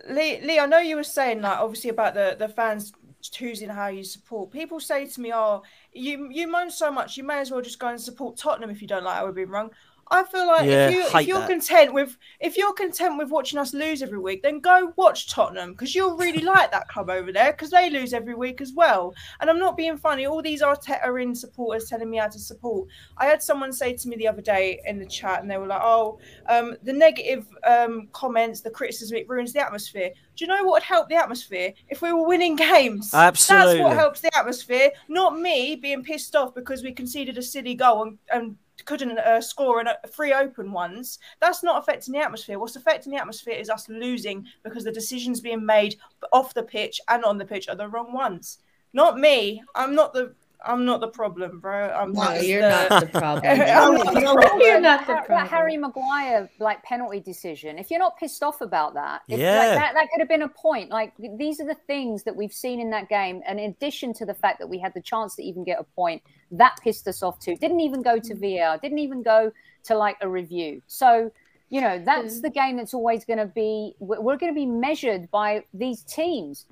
[0.09, 2.91] Lee, Lee, I know you were saying like obviously about the the fans
[3.21, 4.51] choosing how you support.
[4.51, 7.77] People say to me, "Oh, you you moan so much, you may as well just
[7.79, 9.69] go and support Tottenham if you don't like how we've been rung."
[10.13, 11.49] I feel like Yeah, if you, if you're that.
[11.49, 15.71] content with if you're content with watching us lose every week, then go watch Tottenham
[15.71, 19.15] because you'll really like that club over there because they lose every week as well.
[19.41, 20.27] And I'm not being funny.
[20.27, 22.89] All these Arteta in supporters telling me how to support.
[23.17, 25.65] I had someone say to me the other day in the chat, and they were
[25.65, 30.47] like, "Oh, um, the negative um, comments, the criticism, it ruins the atmosphere." Do you
[30.47, 33.11] know what would help the atmosphere if we were winning games?
[33.11, 37.75] That's what helps the atmosphere, not me being pissed off because we conceded a silly
[37.75, 41.19] goal and, and couldn't uh, score in a, three open ones.
[41.39, 42.59] That's not affecting the atmosphere.
[42.59, 45.95] What's affecting the atmosphere is us losing because the decisions being made
[46.31, 48.59] off the pitch and on the pitch are the wrong ones.
[48.93, 49.63] Not me.
[49.75, 50.35] I'm not the.
[50.65, 51.89] I'm not the problem, bro.
[51.89, 53.45] I'm No, just you're the- not the problem.
[53.45, 54.61] I'm not the You know problem.
[54.61, 55.47] You're not the That, that.
[55.49, 57.77] Harry Maguire like penalty decision.
[57.77, 59.57] If you're not pissed off about that, if, Yeah.
[59.59, 60.89] like, that that could have been a point.
[60.89, 64.25] Like these are the things that we've seen in that game, and in addition to
[64.25, 67.21] the fact that we had the chance to even get a point, that pissed us
[67.23, 67.55] off too.
[67.57, 68.59] Didn't even go to mm.
[68.59, 68.77] VAR.
[68.77, 69.51] Didn't even go
[69.85, 70.81] to like a review.
[70.87, 71.31] So
[71.69, 72.41] you know that's mm.
[72.43, 73.95] the game that's always going to be.
[73.99, 76.65] We're, we're going to be measured by these teams.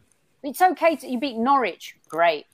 [0.44, 2.46] It's okay to you beat Norwich, great.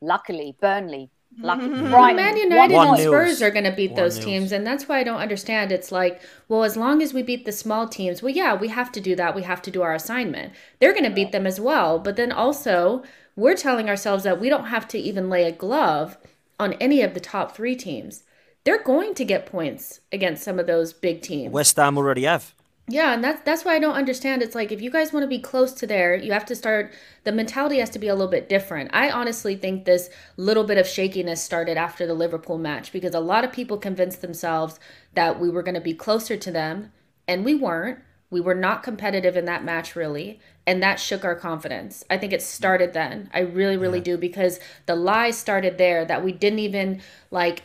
[0.00, 1.10] Luckily, Burnley.
[1.40, 1.62] Lucky.
[1.62, 1.90] Mhm.
[1.90, 2.98] Brighton, Man United and.
[2.98, 4.24] Spurs are going to beat One those nils.
[4.24, 5.72] teams, and that's why I don't understand.
[5.72, 8.92] It's like, well, as long as we beat the small teams, well, yeah, we have
[8.92, 9.34] to do that.
[9.34, 10.52] We have to do our assignment.
[10.78, 13.02] They're going to beat them as well, but then also
[13.34, 16.16] we're telling ourselves that we don't have to even lay a glove
[16.60, 18.22] on any of the top three teams.
[18.62, 21.52] They're going to get points against some of those big teams.
[21.52, 22.54] West Ham already have.
[22.86, 24.42] Yeah, and that's that's why I don't understand.
[24.42, 26.92] It's like if you guys want to be close to there, you have to start.
[27.24, 28.90] The mentality has to be a little bit different.
[28.92, 33.20] I honestly think this little bit of shakiness started after the Liverpool match because a
[33.20, 34.78] lot of people convinced themselves
[35.14, 36.92] that we were going to be closer to them,
[37.26, 38.00] and we weren't.
[38.28, 42.04] We were not competitive in that match, really, and that shook our confidence.
[42.10, 43.30] I think it started then.
[43.32, 47.62] I really, really do because the lies started there that we didn't even like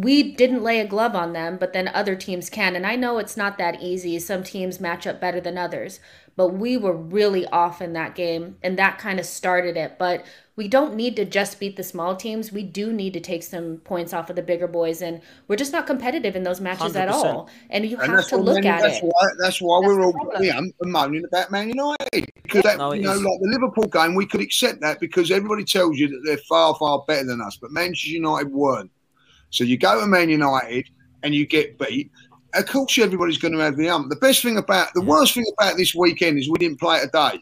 [0.00, 2.74] we didn't lay a glove on them, but then other teams can.
[2.76, 4.18] And I know it's not that easy.
[4.18, 6.00] Some teams match up better than others,
[6.36, 9.96] but we were really off in that game, and that kind of started it.
[9.98, 10.24] But
[10.56, 12.52] we don't need to just beat the small teams.
[12.52, 15.72] We do need to take some points off of the bigger boys, and we're just
[15.72, 17.12] not competitive in those matches at 100%.
[17.12, 17.50] all.
[17.70, 19.04] And you And have that's to look at that's it.
[19.04, 20.44] Why, that's why That's we're all problem.
[20.44, 23.22] yeah, moaning about Man United because that, No, you know, is.
[23.22, 26.74] like the Liverpool game, we could accept that because everybody tells you that they're far,
[26.76, 28.90] far better than us, but Manchester United weren't.
[29.52, 30.88] So you go to Man United
[31.22, 32.10] and you get beat.
[32.54, 34.10] Of course, everybody's going to have the ump.
[34.10, 37.04] The best thing about the worst thing about this weekend is we didn't play it
[37.04, 37.40] a day.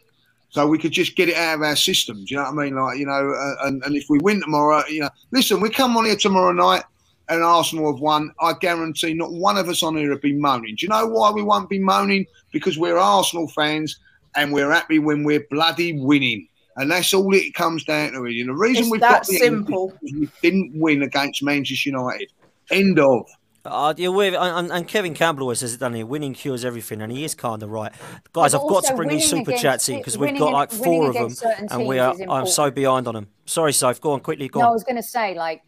[0.49, 2.29] So we could just get it out of our systems.
[2.29, 2.75] You know what I mean?
[2.75, 5.95] Like, you know, uh, and, and if we win tomorrow, you know, listen, we come
[5.95, 6.83] on here tomorrow night
[7.29, 8.31] and Arsenal have won.
[8.41, 10.75] I guarantee not one of us on here will be moaning.
[10.75, 12.25] Do you know why we won't be moaning?
[12.51, 13.97] Because we're Arsenal fans
[14.35, 16.47] and we're happy when we're bloody winning.
[16.77, 18.23] And that's all it comes down to.
[18.23, 19.93] And the reason It's we've that got the simple.
[20.03, 22.31] is we didn't win against Manchester United.
[22.71, 23.27] End of.
[23.63, 26.03] Uh, yeah, with, and, and Kevin Campbell always says it, doesn't he?
[26.03, 27.91] Winning cures everything, and he is kind of right.
[28.33, 31.09] Guys, But I've got to bring these super chats in because we've got like four
[31.09, 31.35] of them,
[31.69, 32.15] and we are.
[32.27, 33.27] I'm so behind on them.
[33.45, 34.01] Sorry, Soph.
[34.01, 34.47] Go on quickly.
[34.47, 35.61] Go No, I was going to say, like,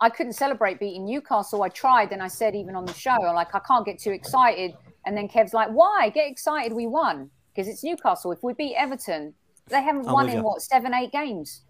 [0.00, 1.62] I couldn't celebrate beating Newcastle.
[1.62, 4.74] I tried, and I said even on the show, like, I can't get too excited.
[5.06, 6.10] And then Kev's like, "Why?
[6.10, 6.74] Get excited!
[6.74, 8.30] We won because it's Newcastle.
[8.30, 9.32] If we beat Everton,
[9.70, 10.42] they haven't I'm won in you.
[10.42, 11.62] what seven, eight games.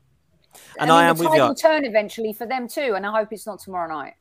[0.79, 1.43] And I, I mean, am the with you.
[1.43, 4.15] will turn eventually for them too, and I hope it's not tomorrow night.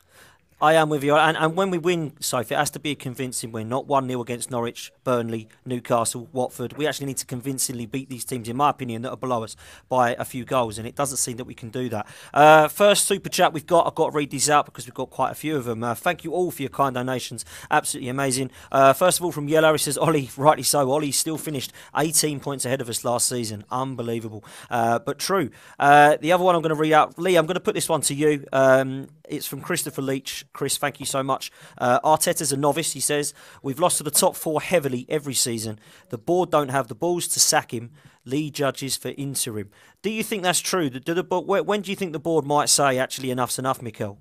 [0.60, 1.16] I am with you.
[1.16, 4.08] And, and when we win, Sophie, it has to be a convincing win, not 1
[4.08, 6.74] 0 against Norwich, Burnley, Newcastle, Watford.
[6.74, 9.56] We actually need to convincingly beat these teams, in my opinion, that are below us
[9.88, 10.80] by a few goals.
[10.80, 12.08] And it doesn't seem that we can do that.
[12.34, 15.12] Uh, first super chat we've got, I've got to read these out because we've got
[15.12, 15.84] quite a few of them.
[15.84, 17.46] Uh, thank you all for your kind donations.
[17.70, 18.50] Absolutely amazing.
[18.72, 20.90] Uh, first of all, from Yellow, he says, Ollie, rightly so.
[20.90, 23.64] Ollie still finished 18 points ahead of us last season.
[23.70, 24.44] Unbelievable.
[24.72, 25.52] Uh, but true.
[25.78, 27.88] Uh, the other one I'm going to read out, Lee, I'm going to put this
[27.88, 28.44] one to you.
[28.52, 30.46] Um, it's from Christopher Leach.
[30.58, 31.52] Chris, thank you so much.
[31.78, 33.34] Uh, Arteta's a novice, he says.
[33.62, 35.80] We've lost to the top four heavily every season.
[36.10, 37.92] The board don't have the balls to sack him.
[38.26, 39.70] Lee Judges for interim.
[40.02, 40.90] Do you think that's true?
[40.90, 44.20] Do the, when do you think the board might say, actually, enough's enough, Mikel?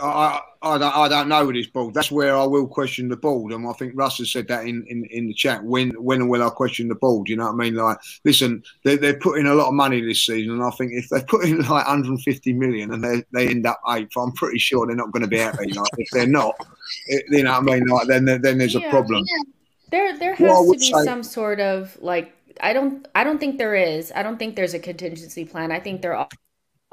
[0.00, 1.92] I, I, don't, I don't know with this board.
[1.94, 4.84] That's where I will question the board, and I think Russ has said that in,
[4.88, 5.62] in, in the chat.
[5.62, 7.22] When when and will I question the ball?
[7.24, 7.74] Do You know what I mean?
[7.74, 11.08] Like, listen, they they're putting a lot of money this season, and I think if
[11.10, 14.86] they put in like 150 million and they, they end up eighth, I'm pretty sure
[14.86, 15.72] they're not going to be happy.
[15.72, 16.54] Like, if they're not,
[17.08, 17.86] it, you know what I mean?
[17.86, 18.90] Like, then then there's a Yeah.
[18.90, 19.24] problem.
[19.90, 23.38] There there Well, has to be say- some sort of like I don't I don't
[23.38, 24.10] think there is.
[24.14, 25.70] I don't think there's a contingency plan.
[25.70, 26.30] I think they're all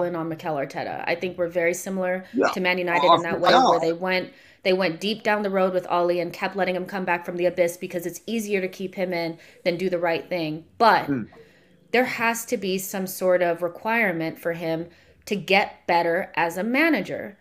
[0.06, 1.04] in on Mikel Arteta.
[1.08, 2.50] I think we're very similar Yeah.
[2.50, 4.32] to Man United I in that way where they went
[4.62, 7.38] they went deep down the road with Ollie and kept letting him come back from
[7.38, 10.66] the abyss because it's easier to keep him in than do the right thing.
[10.78, 11.24] But Hmm.
[11.92, 14.90] there has to be some sort of requirement for him
[15.28, 17.38] to get better as a manager.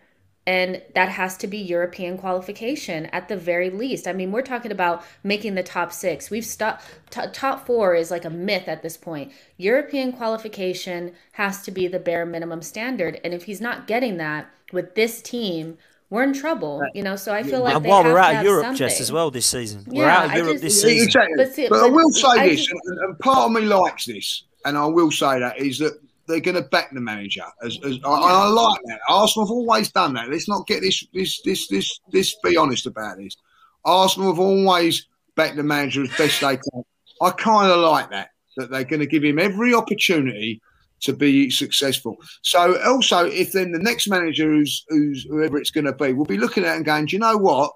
[0.49, 4.07] And that has to be European qualification at the very least.
[4.07, 6.31] I mean, we're talking about making the top six.
[6.31, 9.31] We've stopped, t- top four is like a myth at this point.
[9.57, 13.21] European qualification has to be the bare minimum standard.
[13.23, 15.77] And if he's not getting that with this team,
[16.09, 17.15] we're in trouble, you know.
[17.15, 18.77] So I feel like and they while have we're out of Europe, something.
[18.87, 19.83] Jess, as well this season.
[19.85, 21.05] we're out of I Europe just- this season.
[21.05, 21.33] Exactly.
[21.37, 24.05] But see- but, I will say I this, just- and, and part of me likes
[24.05, 25.93] this, and I will say that is that
[26.29, 27.43] they're going to back the manager.
[27.63, 28.99] As, as I, I like that.
[29.09, 30.29] Arsenal have always done that.
[30.29, 32.35] Let's not get this, this, this, this, this.
[32.43, 33.35] Be honest about this.
[33.83, 36.83] Arsenal have always backed the manager as best they can.
[37.21, 38.29] I kind of like that.
[38.57, 40.61] That they're going to give him every opportunity
[41.01, 42.17] to be successful.
[42.43, 46.25] So also, if then the next manager, who's who's whoever it's going to be, will
[46.25, 47.71] be looking at it and going, do you know what?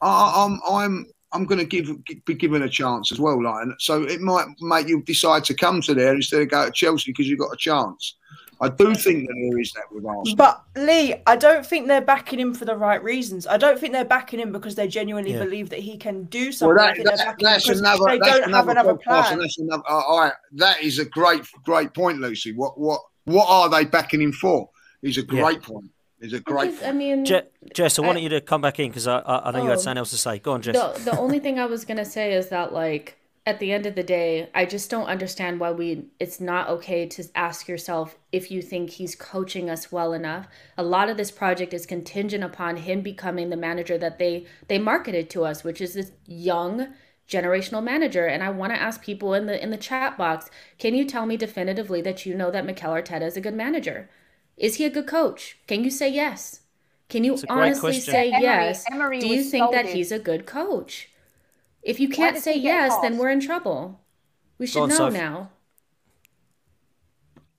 [0.00, 1.90] I, I'm I'm I'm going to give
[2.24, 5.54] be given a chance as well, like, and so it might make you decide to
[5.54, 8.14] come to there instead of go to Chelsea because you've got a chance.
[8.60, 10.36] I do think that there is that with Arsenal.
[10.36, 13.48] But Lee, I don't think they're backing him for the right reasons.
[13.48, 15.42] I don't think they're backing him because they genuinely Yeah.
[15.44, 16.78] believe that he can do something.
[16.78, 18.04] I that, that, backing that's another.
[18.06, 19.38] they That's don't have another plan.
[19.40, 19.82] that's another.
[19.88, 22.52] Uh, all right, that is a great, great point, Lucy.
[22.52, 24.70] What, what, What are they backing him for?
[25.02, 25.68] Is a great yeah.
[25.68, 25.90] point.
[26.24, 26.70] Is a great.
[26.70, 27.42] Just, I mean, Je-
[27.74, 29.68] Jess, I wanted you to come back in because I, I, I, know oh, you
[29.68, 29.80] had oh.
[29.82, 30.38] something else to say.
[30.38, 30.74] Go on, Jess.
[30.74, 33.94] The, the only thing I was gonna say is that like at the end of
[33.94, 38.50] the day, I just don't understand why we it's not okay to ask yourself if
[38.50, 40.48] you think he's coaching us well enough.
[40.78, 44.78] A lot of this project is contingent upon him becoming the manager that they they
[44.78, 46.94] marketed to us, which is this young
[47.28, 48.26] generational manager.
[48.26, 50.48] And I want to ask people in the in the chat box,
[50.78, 54.08] can you tell me definitively that you know that Mikel Arteta is a good manager?
[54.56, 55.58] Is he a good coach?
[55.66, 56.60] Can you say yes?
[57.08, 58.84] Can you honestly say Emery, yes?
[58.90, 61.10] Emery Do you think that he's a good coach?
[61.82, 64.00] If you can't say yes, then we're in trouble.
[64.58, 65.12] We should on, know Soph.
[65.12, 65.50] now.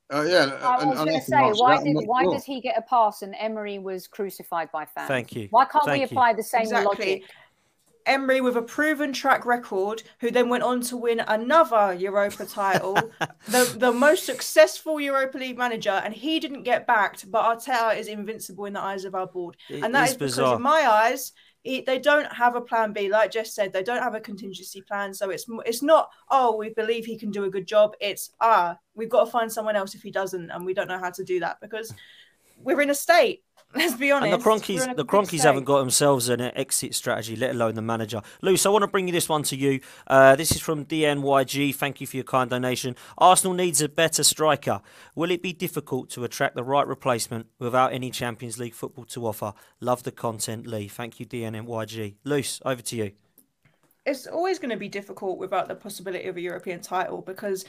[0.09, 2.33] Uh, yeah, I was going to say, why did why sure.
[2.33, 5.07] does he get a pass and Emery was crucified by fans?
[5.07, 5.47] Thank you.
[5.49, 6.37] Why can't Thank we apply you.
[6.37, 6.85] the same exactly.
[6.85, 7.23] logic?
[8.05, 12.95] Emery with a proven track record, who then went on to win another Europa title,
[13.47, 17.29] the the most successful Europa League manager, and he didn't get backed.
[17.31, 20.17] But Arteta is invincible in the eyes of our board, it and that is, is
[20.17, 21.31] because, in my eyes,
[21.63, 23.09] they don't have a plan B.
[23.09, 25.13] Like Jess said, they don't have a contingency plan.
[25.13, 27.95] So it's it's not oh we believe he can do a good job.
[27.99, 30.99] It's ah we've got to find someone else if he doesn't, and we don't know
[30.99, 31.93] how to do that because
[32.57, 33.43] we're in a state.
[33.75, 34.33] Let's be honest.
[34.33, 38.21] And the Kroenkes, the Kroenkes haven't got themselves an exit strategy, let alone the manager.
[38.41, 39.81] Luce, I want to bring you this one to you.
[40.07, 41.75] Uh, this is from DNYG.
[41.75, 42.95] Thank you for your kind donation.
[43.17, 44.81] Arsenal needs a better striker.
[45.13, 49.27] Will it be difficult to attract the right replacement without any Champions League football to
[49.27, 49.53] offer?
[49.79, 50.87] Love the content, Lee.
[50.87, 52.15] Thank you, DNYG.
[52.23, 53.11] Luce, over to you
[54.05, 57.65] it's always going to be difficult without the possibility of a European title because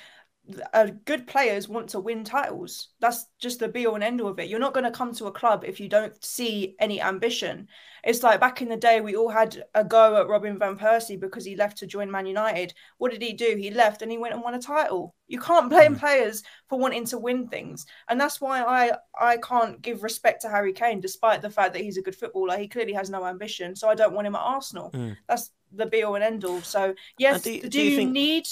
[0.73, 2.89] uh, good players want to win titles.
[3.01, 4.49] That's just the be all and end all of it.
[4.49, 7.69] You're not going to come to a club if you don't see any ambition.
[8.05, 11.19] It's like back in the day, we all had a go at Robin Van Persie
[11.19, 12.73] because he left to join Man United.
[12.99, 13.57] What did he do?
[13.59, 15.15] He left and he went and won a title.
[15.27, 15.99] You can't blame mm.
[15.99, 20.49] players for wanting to win things, and that's why I I can't give respect to
[20.49, 22.57] Harry Kane, despite the fact that he's a good footballer.
[22.57, 24.93] He clearly has no ambition, so I don't want him at Arsenal.
[24.93, 25.17] Mm.
[25.29, 26.63] That's the be all and end all.
[26.63, 28.13] So yes, do, do, do, you, think...
[28.13, 28.47] need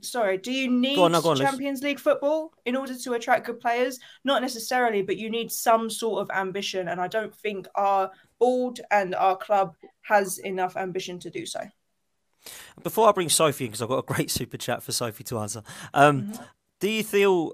[0.00, 3.60] sorry, do you need on, no, on, Champions League football in order to attract good
[3.60, 3.98] players?
[4.24, 8.80] Not necessarily, but you need some sort of ambition, and I don't think our board
[8.90, 11.60] and our club has enough ambition to do so.
[12.82, 15.38] Before I bring Sophie in, because I've got a great super chat for Sophie to
[15.38, 15.62] answer,
[15.94, 16.42] um, mm-hmm.
[16.80, 17.52] do you feel,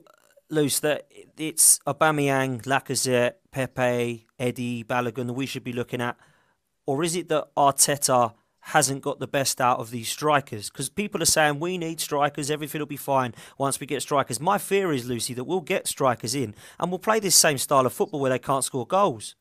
[0.51, 6.17] Luce, that it's Aubameyang, Lacazette, Pepe, Eddie, Balogun that we should be looking at?
[6.87, 8.35] Or is it that Arteta
[8.67, 12.51] hasn't got the best out of these strikers because people are saying we need strikers,
[12.51, 14.41] everything will be fine once we get strikers.
[14.41, 17.87] My fear is, Lucy, that we'll get strikers in and we'll play this same style
[17.87, 19.37] of football where they can't score goals.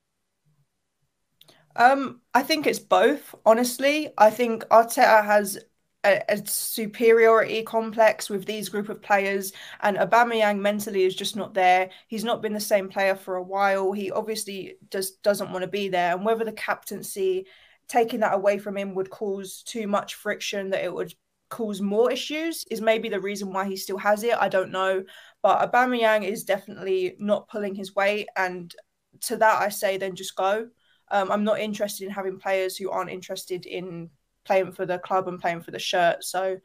[1.76, 3.34] Um, I think it's both.
[3.48, 5.58] Honestly, I think Arteta has
[6.06, 9.52] a, a, superiority complex with these group of players,
[9.82, 11.90] and Aubameyang mentally is just not there.
[12.08, 13.92] He's not been the same player for a while.
[13.92, 17.48] He obviously just doesn't want to be there, and whether the captaincy
[17.88, 21.14] taking that away from him would cause too much friction that it would
[21.50, 24.36] cause more issues is maybe the reason why he still has it.
[24.38, 25.04] I don't know.
[25.42, 28.28] But Aubameyang is definitely not pulling his weight.
[28.36, 28.74] And
[29.22, 30.68] to that, I say then just go.
[31.12, 34.10] Um, I'm not interested in having players who aren't interested in
[34.44, 36.24] playing for the club and playing for the shirt.
[36.24, 36.58] So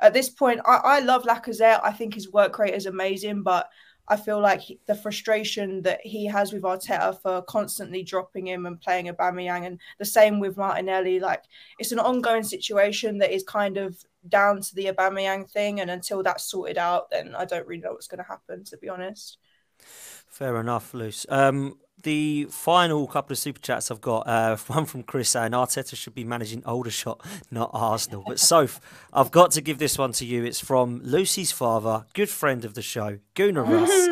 [0.00, 1.80] at this point, I, I love Lacazette.
[1.82, 3.68] I think his work rate is amazing, but
[4.08, 8.66] I feel like he, the frustration that he has with Arteta for constantly dropping him
[8.66, 11.20] and playing Aubameyang, and the same with Martinelli.
[11.20, 11.44] Like
[11.78, 13.96] it's an ongoing situation that is kind of
[14.28, 17.92] down to the Aubameyang thing, and until that's sorted out, then I don't really know
[17.92, 18.64] what's going to happen.
[18.64, 19.38] To be honest.
[19.78, 21.26] Fair enough, Luce.
[21.28, 25.96] Um, the final couple of super chats I've got, uh, one from Chris saying Arteta
[25.96, 27.20] should be managing Aldershot,
[27.50, 28.22] not Arsenal.
[28.26, 28.80] But Soph,
[29.12, 30.44] I've got to give this one to you.
[30.44, 34.08] It's from Lucy's father, good friend of the show, Gunnar Russ.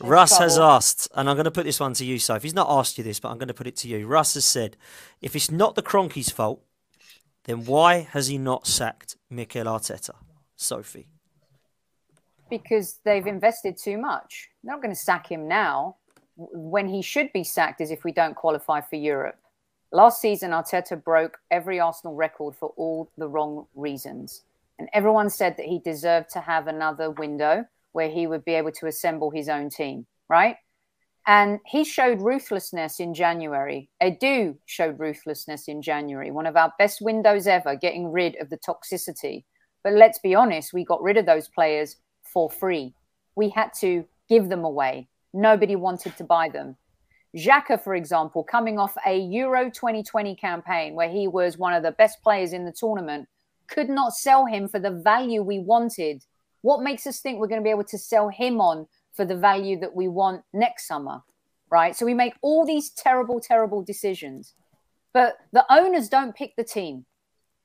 [0.00, 2.42] Russ has asked, and I'm going to put this one to you, Soph.
[2.42, 4.06] He's not asked you this, but I'm going to put it to you.
[4.06, 4.76] Russ has said,
[5.20, 6.62] if it's not the Kroenkes' fault,
[7.44, 10.14] then why has he not sacked Mikel Arteta?
[10.56, 11.08] Sophie.
[12.48, 14.48] Because they've invested too much.
[14.62, 15.96] They're not going to sack him now
[16.52, 19.38] when he should be sacked is if we don't qualify for Europe.
[19.92, 24.42] Last season, Arteta broke every Arsenal record for all the wrong reasons.
[24.78, 28.72] And everyone said that he deserved to have another window where he would be able
[28.72, 30.56] to assemble his own team, right?
[31.26, 33.90] And he showed ruthlessness in January.
[34.02, 38.58] Edu showed ruthlessness in January, one of our best windows ever, getting rid of the
[38.58, 39.44] toxicity.
[39.84, 42.94] But let's be honest, we got rid of those players for free.
[43.34, 45.08] We had to give them away.
[45.32, 46.76] Nobody wanted to buy them.
[47.36, 51.92] Xhaka, for example, coming off a Euro 2020 campaign where he was one of the
[51.92, 53.28] best players in the tournament,
[53.68, 56.24] could not sell him for the value we wanted.
[56.62, 59.36] What makes us think we're going to be able to sell him on for the
[59.36, 61.22] value that we want next summer,
[61.70, 61.94] right?
[61.94, 64.54] So we make all these terrible, terrible decisions,
[65.12, 67.06] but the owners don't pick the team.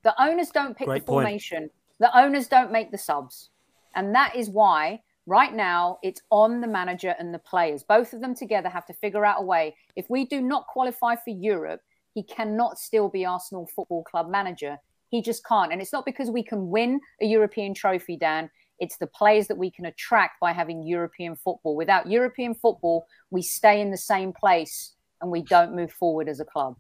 [0.04, 1.26] The owners don't pick Great the point.
[1.26, 1.70] formation.
[2.00, 3.50] The owners don't make the subs.
[3.96, 7.84] And that is why right now it's on the manager and the players.
[7.84, 9.76] Both of them together have to figure out a way.
[9.96, 11.82] If we do not qualify for Europe,
[12.14, 14.78] he cannot still be Arsenal Football Club manager.
[15.10, 15.72] He just can't.
[15.72, 18.50] And it's not because we can win a European trophy, Dan.
[18.80, 21.76] It's the players that we can attract by having European football.
[21.76, 26.40] Without European football, we stay in the same place and we don't move forward as
[26.40, 26.76] a club.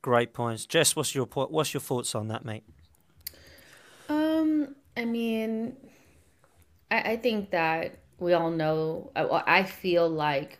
[0.00, 0.96] Great points, Jess.
[0.96, 2.64] What's your what's your thoughts on that, mate?
[4.08, 5.76] Um, I mean,
[6.92, 9.10] I, I think that we all know.
[9.16, 10.58] I, I feel like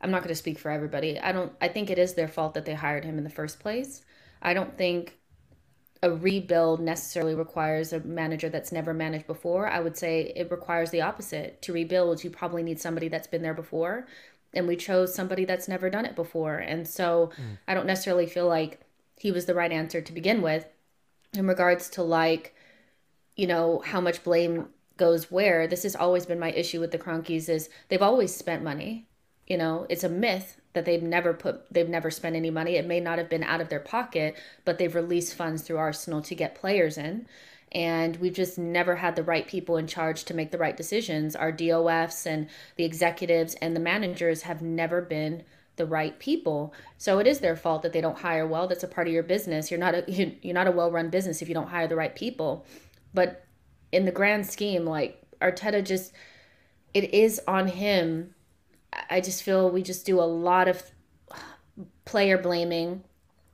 [0.00, 1.20] I'm not going to speak for everybody.
[1.20, 1.52] I don't.
[1.60, 4.02] I think it is their fault that they hired him in the first place.
[4.42, 5.18] I don't think
[6.02, 9.68] a rebuild necessarily requires a manager that's never managed before.
[9.68, 11.60] I would say it requires the opposite.
[11.62, 14.06] To rebuild, you probably need somebody that's been there before,
[14.54, 16.56] and we chose somebody that's never done it before.
[16.56, 17.58] And so mm.
[17.68, 18.80] I don't necessarily feel like
[19.18, 20.64] he was the right answer to begin with
[21.34, 22.54] in regards to like
[23.36, 24.68] you know how much blame
[25.00, 28.62] goes where this has always been my issue with the Kroenkes is they've always spent
[28.62, 29.08] money.
[29.46, 32.76] You know it's a myth that they've never put they've never spent any money.
[32.76, 36.20] It may not have been out of their pocket but they've released funds through arsenal
[36.22, 37.26] to get players in.
[37.72, 41.34] And we've just never had the right people in charge to make the right decisions.
[41.34, 45.44] Our dofs and the executives and the managers have never been
[45.76, 46.74] the right people.
[46.98, 48.68] So it is their fault that they don't hire well.
[48.68, 49.70] That's a part of your business.
[49.70, 50.04] You're not a
[50.42, 52.66] you're not a well-run business if you don't hire the right people.
[53.14, 53.46] But
[53.92, 56.12] in the grand scheme like arteta just
[56.94, 58.34] it is on him
[59.08, 60.82] i just feel we just do a lot of
[62.04, 63.02] player blaming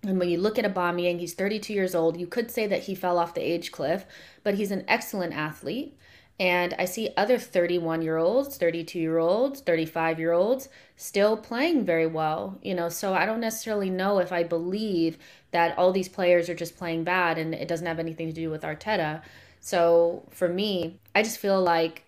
[0.06, 2.18] and when you look at Aubameyang, he's 32 years old.
[2.18, 4.06] You could say that he fell off the age cliff,
[4.44, 5.98] but he's an excellent athlete.
[6.38, 11.84] And I see other 31 year olds, 32 year olds, 35 year olds still playing
[11.84, 12.88] very well, you know.
[12.88, 15.18] So I don't necessarily know if I believe
[15.50, 18.50] that all these players are just playing bad and it doesn't have anything to do
[18.50, 19.22] with Arteta.
[19.66, 22.04] So for me, I just feel like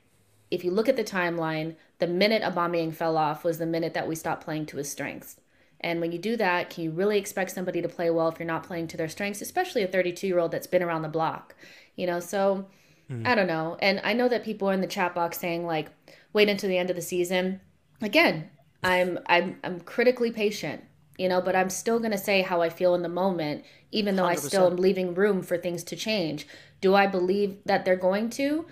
[0.49, 4.07] if you look at the timeline, the minute Aubameyang fell off was the minute that
[4.07, 5.41] we stopped playing to his strengths.
[5.81, 8.47] And when you do that, can you really expect somebody to play well if you're
[8.47, 11.57] not playing to their strengths, especially a 32 year old that's been around the block?
[11.97, 12.67] You know, so
[13.09, 13.27] hmm.
[13.27, 13.77] I don't know.
[13.83, 15.89] And I know that people are in the chat box saying like,
[16.33, 17.61] wait until the end of the season.
[18.01, 18.51] Again,
[18.85, 20.85] I'm I'm I'm critically patient,
[21.19, 24.25] you know, but I'm still gonna say how I feel in the moment, even though
[24.25, 26.47] I still am leaving room for things to change.
[26.81, 28.67] Do I believe that they're going to?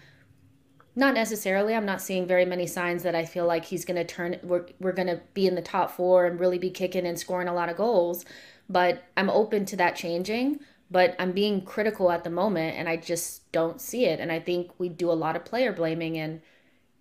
[0.99, 1.75] Not necessarily.
[1.75, 4.39] I'm not seeing very many signs that I feel like he's going to turn.
[4.43, 7.49] We're we're going to be in the top four and really be kicking and scoring
[7.49, 8.25] a lot of goals.
[8.69, 10.61] But I'm open to that changing.
[10.91, 14.21] But I'm being critical at the moment, and I just don't see it.
[14.21, 16.41] And I think we do a lot of player blaming, and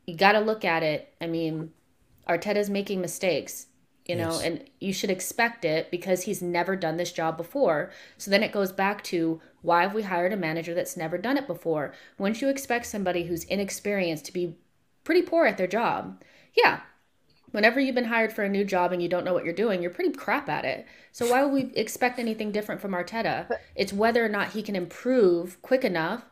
[0.06, 1.14] you got to look at it.
[1.22, 1.72] I mean,
[2.28, 3.68] Arteta's making mistakes,
[4.06, 4.42] you know, Yes.
[4.44, 7.92] and you should expect it because he's never done this job before.
[8.18, 11.38] So then it goes back to why have we hired a manager that's never done
[11.38, 11.94] it before?
[12.18, 14.58] Wouldn't you expect somebody who's inexperienced to be
[15.04, 16.22] pretty poor at their job?
[16.56, 16.82] Yeah.
[17.52, 19.82] Whenever you've been hired for a new job and you don't know what you're doing,
[19.82, 20.86] you're pretty crap at it.
[21.12, 23.48] So why would we expect anything different from Arteta?
[23.76, 26.26] It's whether or not he can improve quick enough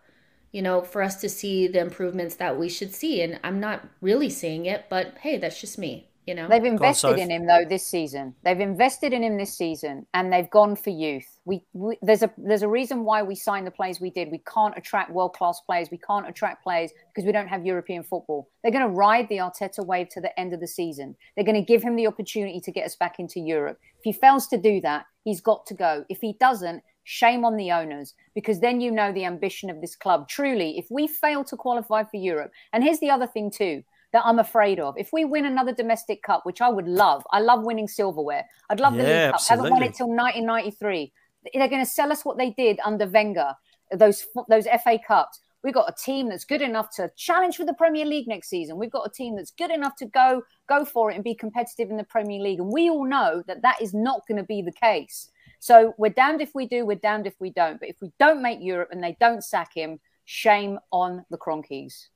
[0.51, 3.21] you know, for us to see the improvements that we should see.
[3.23, 6.47] And I'm not really seeing it, but hey, that's just me, you know?
[6.47, 7.17] They've invested Soph.
[7.17, 8.33] in him though this season.
[8.43, 11.39] They've invested in him this season, and they've gone for youth.
[11.45, 14.31] We, we there's a there's a reason why we signed the players we did.
[14.31, 15.89] We can't attract world class players.
[15.91, 18.49] We can't attract players because we don't have European football.
[18.61, 21.15] They're going to ride the Arteta wave to the end of the season.
[21.35, 23.79] They're going to give him the opportunity to get us back into Europe.
[23.99, 26.05] If he fails to do that, he's got to go.
[26.09, 29.95] If he doesn't, shame on the owners because then you know the ambition of this
[29.95, 30.27] club.
[30.29, 33.83] Truly, if we fail to qualify for Europe, and here's the other thing too
[34.13, 34.95] that I'm afraid of.
[34.97, 38.45] If we win another domestic cup, which I would love, I love winning silverware.
[38.69, 39.41] I'd love the Yeah, League Cup.
[39.47, 41.11] Haven't won it till 1993.
[41.53, 43.53] They're going to sell us what they did under Wenger,
[43.91, 45.39] those those FA Cups.
[45.63, 48.77] We've got a team that's good enough to challenge for the Premier League next season.
[48.77, 51.89] We've got a team that's good enough to go go for it and be competitive
[51.89, 52.59] in the Premier League.
[52.59, 55.29] And we all know that that is not going to be the case.
[55.59, 57.79] So we're damned if we do, we're damned if we don't.
[57.79, 62.07] But if we don't make Europe and they don't sack him, shame on the Kroenkes.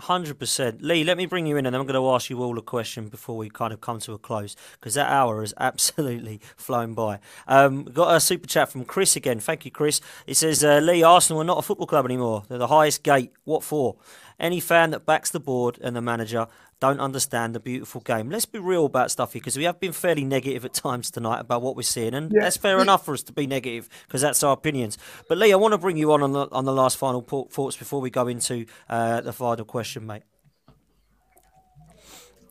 [0.00, 1.04] Hundred percent, Lee.
[1.04, 3.36] Let me bring you in, and I'm going to ask you all a question before
[3.36, 7.18] we kind of come to a close because that hour has absolutely flown by.
[7.46, 9.40] Um, got a super chat from Chris again.
[9.40, 10.00] Thank you, Chris.
[10.26, 12.44] It says uh, Lee Arsenal are not a football club anymore.
[12.48, 13.32] They're the highest gate.
[13.44, 13.96] What for?
[14.38, 16.46] Any fan that backs the board and the manager
[16.80, 18.30] don't understand the beautiful game.
[18.30, 21.40] Let's be real about stuff here because we have been fairly negative at times tonight
[21.40, 22.40] about what we're seeing, and Yeah.
[22.42, 24.96] that's fair enough for us to be negative because that's our opinions.
[25.28, 27.76] But Lee, I want to bring you on on the, on the last final thoughts
[27.76, 30.22] before we go into uh, the final question, mate.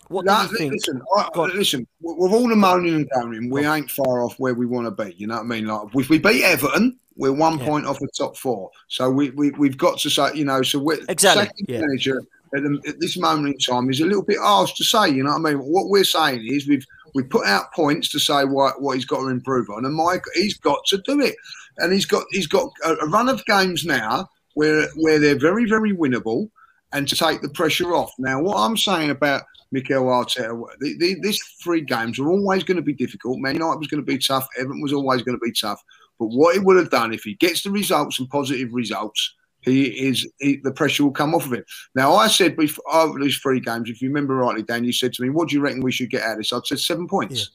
[0.10, 0.74] what do you think?
[0.74, 4.66] Listen, I, listen, with all the moaning and groaning, we ain't far off where we
[4.66, 5.14] want to be.
[5.16, 5.66] You know what I mean?
[5.66, 7.66] Like if we beat Everton, we're one yeah.
[7.66, 8.72] point off the top four.
[8.88, 11.80] So we, we we've got to say, you know, so we're exactly second yeah.
[11.82, 12.22] manager
[12.56, 15.10] at, the, at, this moment in time is a little bit harsh to say.
[15.10, 15.60] You know what I mean?
[15.60, 16.86] What we're saying is we've
[17.16, 20.24] we put out points to say what what he's got to improve on, and Mike
[20.36, 21.36] he's got to do it,
[21.78, 25.66] and he's got he's got a, a run of games now where where they're very
[25.66, 26.50] very winnable,
[26.94, 28.12] and to take the pressure off.
[28.18, 30.64] Now, what I'm saying about Mikel Arteta.
[30.80, 33.40] The, the, these three games are always going to be difficult.
[33.40, 34.48] Man United was going to be tough.
[34.58, 35.84] Everton was always going to be tough.
[36.18, 39.36] But what he would have done if he gets the results and positive results,
[39.70, 41.64] he is he, the pressure will come off of him.
[41.96, 45.14] Now, I said before over these three games, if you remember rightly, Dan, you said
[45.14, 47.08] to me, "What do you reckon we should get out of this?" I said seven
[47.08, 47.50] points.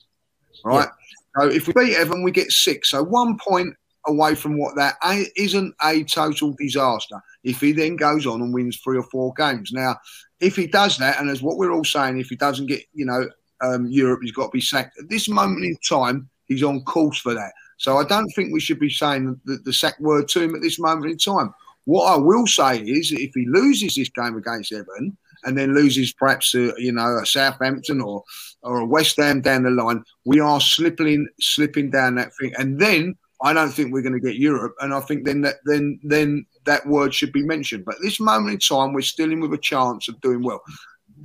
[0.65, 0.71] Yeah.
[0.71, 0.89] Right.
[0.89, 1.43] Yeah.
[1.43, 2.91] So if we beat Evan, we get six.
[2.91, 3.75] So one point
[4.07, 4.97] away from what that
[5.37, 7.21] isn't a total disaster.
[7.43, 9.97] If he then goes on and wins three or four games, now
[10.41, 13.07] if he does that, and as what we're all saying, if he doesn't get, you
[13.07, 13.29] know,
[13.63, 14.99] um, Europe, he's got to be sacked.
[14.99, 17.53] At this moment in time, he's on course for that.
[17.79, 20.63] So I don't think we should be saying the, the sack word to him at
[20.63, 21.55] this moment in time.
[21.85, 26.13] What I will say is, if he loses this game against Everton and then loses
[26.13, 28.25] perhaps, a, you know, a Southampton or
[28.63, 32.81] or a West Ham down the line, we are slipping slipping down that thing, and
[32.81, 36.01] then I don't think we're going to get Europe, and I think then that then
[36.03, 37.85] then that word should be mentioned.
[37.85, 40.63] But at this moment in time, we're still in with a chance of doing well,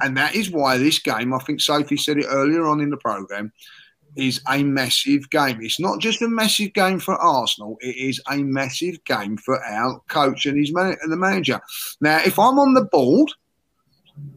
[0.01, 1.33] and that is why this game.
[1.33, 3.53] I think Sophie said it earlier on in the program.
[4.15, 5.59] Is a massive game.
[5.61, 7.77] It's not just a massive game for Arsenal.
[7.79, 11.61] It is a massive game for our coach and his man- and the manager.
[12.01, 13.31] Now, if I'm on the board,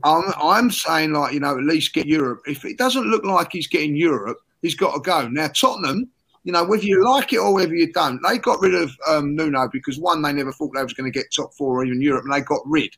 [0.04, 2.42] I'm, I'm saying like you know at least get Europe.
[2.46, 5.26] If it doesn't look like he's getting Europe, he's got to go.
[5.28, 6.10] Now Tottenham
[6.44, 9.36] you know, whether you like it or whether you don't, they got rid of um,
[9.36, 12.02] Nuno because one, they never thought they was going to get top four or even
[12.02, 12.90] Europe, and they got rid.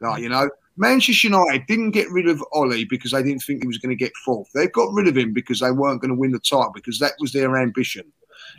[0.00, 3.68] Like, you know, Manchester United didn't get rid of Ole because they didn't think he
[3.68, 4.48] was going to get fourth.
[4.54, 7.12] They got rid of him because they weren't going to win the title because that
[7.18, 8.10] was their ambition.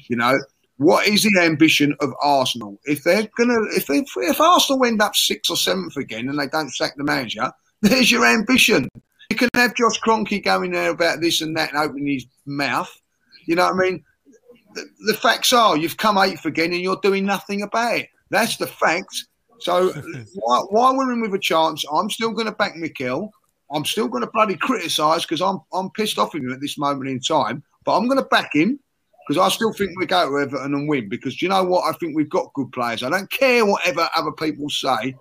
[0.08, 0.40] You know,
[0.78, 2.80] what is the ambition of Arsenal?
[2.86, 6.48] If they're gonna, if they, if Arsenal end up sixth or seventh again and they
[6.48, 7.52] don't sack the manager,
[7.82, 8.88] there's your ambition.
[9.30, 12.92] You can have Josh Kroenke going there about this and that and opening his mouth.
[13.46, 14.04] You know what I mean?
[14.74, 18.10] the, facts are you've come eighth again and you're doing nothing about it.
[18.30, 19.26] That's the fact.
[19.64, 19.92] So
[20.36, 23.32] while, while we're in with a chance, I'm still going to back Mikel.
[23.72, 26.78] I'm still going to bloody criticise because I'm I'm pissed off with him at this
[26.78, 27.64] moment in time.
[27.86, 28.80] But I'm going to back him
[29.28, 31.10] because I still think we go to Everton and win.
[31.10, 31.84] Because you know what?
[31.84, 33.04] I think we've got good players.
[33.04, 35.16] I don't care whatever other people say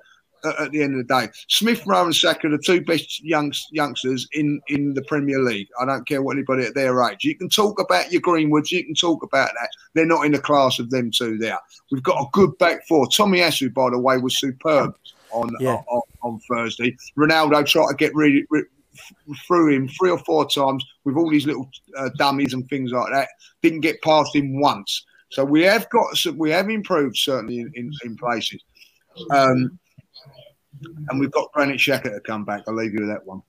[0.45, 1.29] at the end of the day.
[1.49, 5.69] Smith Rowe and Saka are the two best young, youngsters in, in the Premier League.
[5.81, 7.25] I don't care what anybody at their age.
[7.25, 9.71] You can talk about your Greenwoods, you can talk about that.
[9.95, 11.59] They're not in the class of them two there.
[11.91, 13.07] We've got a good back four.
[13.07, 14.95] Tomiyasu, by the way, was superb
[15.33, 15.83] on, yeah.
[15.89, 16.97] on, on Thursday.
[17.17, 18.67] Ronaldo tried to get really, really
[19.47, 23.13] through him three or four times with all these little uh, dummies and things like
[23.13, 23.29] that.
[23.63, 25.05] Didn't get past him once.
[25.31, 28.63] So we have got some we have improved certainly in, in, in places.
[29.31, 29.79] Um,
[31.09, 32.63] and we've got Granit Xhaka to come back.
[32.67, 33.43] I'll leave you with that one.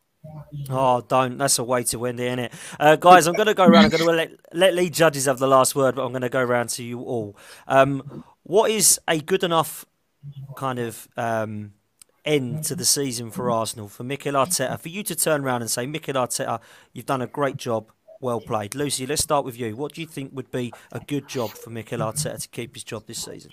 [0.69, 1.37] Oh, don't.
[1.37, 2.53] That's a way to win, isn't it?
[2.79, 3.85] Uh, guys, I'm going to go around.
[3.85, 6.29] I'm going to let, let Lee Judges have the last word, but I'm going to
[6.29, 7.35] go around to you all.
[7.67, 9.85] Um, what is a good enough
[10.55, 11.73] kind of um,
[12.25, 15.69] end to the season for Arsenal, for Mikel Arteta, for you to turn around and
[15.69, 16.61] say, Mikel Arteta,
[16.93, 18.75] you've done a great job, well played.
[18.75, 19.75] Lucy, let's start with you.
[19.75, 22.83] What do you think would be a good job for Mikel Arteta to keep his
[22.83, 23.51] job this season?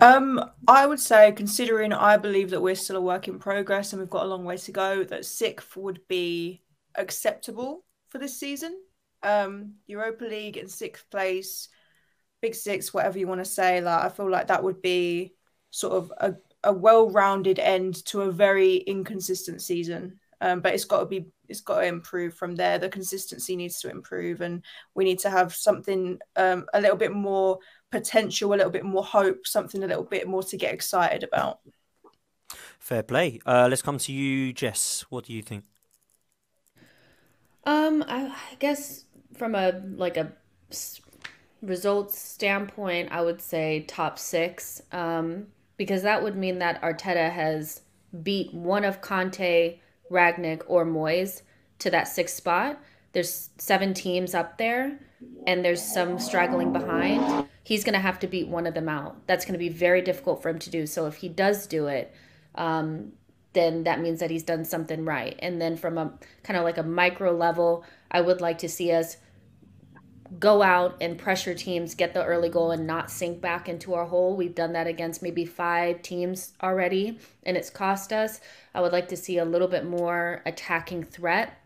[0.00, 4.00] Um, I would say, considering I believe that we're still a work in progress and
[4.00, 6.62] we've got a long way to go, that sixth would be
[6.94, 8.78] acceptable for this season.
[9.22, 11.68] Um, Europa League in sixth place,
[12.42, 13.80] Big Six, whatever you want to say.
[13.80, 15.34] Like, I feel like that would be
[15.70, 20.20] sort of a, a well-rounded end to a very inconsistent season.
[20.40, 22.78] Um, but it's got to be it's got to improve from there.
[22.78, 24.62] The consistency needs to improve, and
[24.94, 27.58] we need to have something um, a little bit more
[27.98, 31.60] potential, a little bit more hope, something a little bit more to get excited about.
[32.78, 33.40] Fair play.
[33.46, 35.04] Uh, let's come to you, Jess.
[35.08, 35.64] What do you think?
[37.64, 40.32] Um, I, I guess from a like a
[41.62, 44.82] results standpoint, I would say top six.
[44.92, 47.82] Um, because that would mean that Arteta has
[48.22, 49.78] beat one of Conte,
[50.10, 51.42] Rangnick, or Moyes
[51.80, 52.80] to that sixth spot.
[53.12, 54.98] There's seven teams up there,
[55.46, 59.26] and there's some straggling behind he's going to have to beat one of them out.
[59.26, 60.86] That's going to be very difficult for him to do.
[60.86, 62.14] So if he does do it,
[62.54, 63.10] um,
[63.54, 65.36] then that means that he's done something right.
[65.40, 66.12] And then from a
[66.44, 69.16] kind of like a micro level, I would like to see us
[70.38, 74.04] go out and pressure teams, get the early goal, and not sink back into our
[74.04, 74.36] hole.
[74.36, 78.40] We've done that against maybe five teams already, and it's cost us.
[78.74, 81.60] I would like to see a little bit more attacking threat.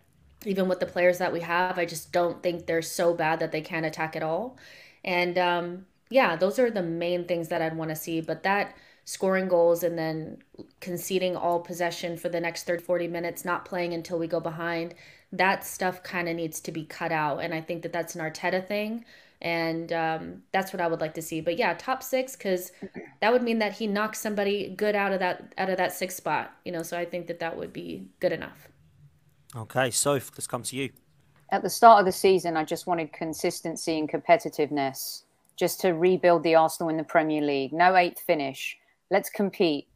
[0.47, 3.52] Even with the players that we have, I just don't think they're so bad that
[3.52, 4.56] they can't attack at all.
[5.05, 8.20] And um, yeah, those are the main things that I'd want to see.
[8.20, 10.39] But that scoring goals and then
[10.81, 14.95] conceding all possession for the next 30, 40 minutes, not playing until we go behind,
[15.32, 17.39] that stuff kind of needs to be cut out.
[17.39, 19.05] And I think that that's an Arteta thing.
[19.43, 21.41] And um, that's what I would like to see.
[21.41, 22.73] But yeah, top six, because
[23.20, 26.19] that would mean that he knocks somebody good out of that out of that sixth
[26.19, 26.53] spot.
[26.65, 28.69] You know, so I think that that would be good enough.
[29.57, 30.91] Okay, so let's come to you.
[31.51, 35.23] At the start of the season, I just wanted consistency and competitiveness,
[35.61, 37.73] just to rebuild the Arsenal in the Premier League.
[37.74, 38.78] No eighth finish.
[39.11, 39.87] Let's compete.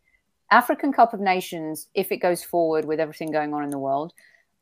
[0.51, 4.13] African Cup of Nations, if it goes forward with everything going on in the world,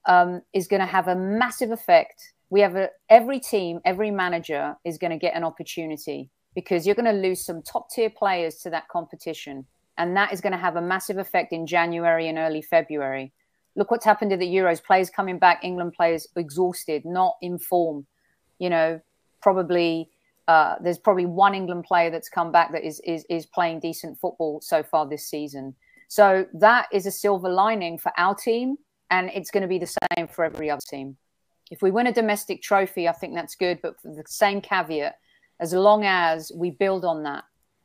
[0.06, 2.32] um, is going to have a massive effect.
[2.50, 6.94] We have a, every team, every manager is going to get an opportunity because you're
[6.94, 9.66] going to lose some top tier players to that competition.
[9.98, 13.32] And that is going to have a massive effect in January and early February.
[13.74, 14.82] Look what's happened to the Euros.
[14.82, 18.06] Players coming back, England players exhausted, not in form.
[18.60, 19.00] You know,
[19.40, 20.08] probably
[20.48, 24.18] uh, there's probably one England player that's come back that is, is is playing decent
[24.18, 25.74] football so far this season.
[26.08, 28.76] So that is a silver lining for our team
[29.10, 31.16] and it's going to be the same for every other team.
[31.70, 35.14] If we win a domestic trophy, I think that's good, but for the same caveat,
[35.60, 37.44] as long as we build on that,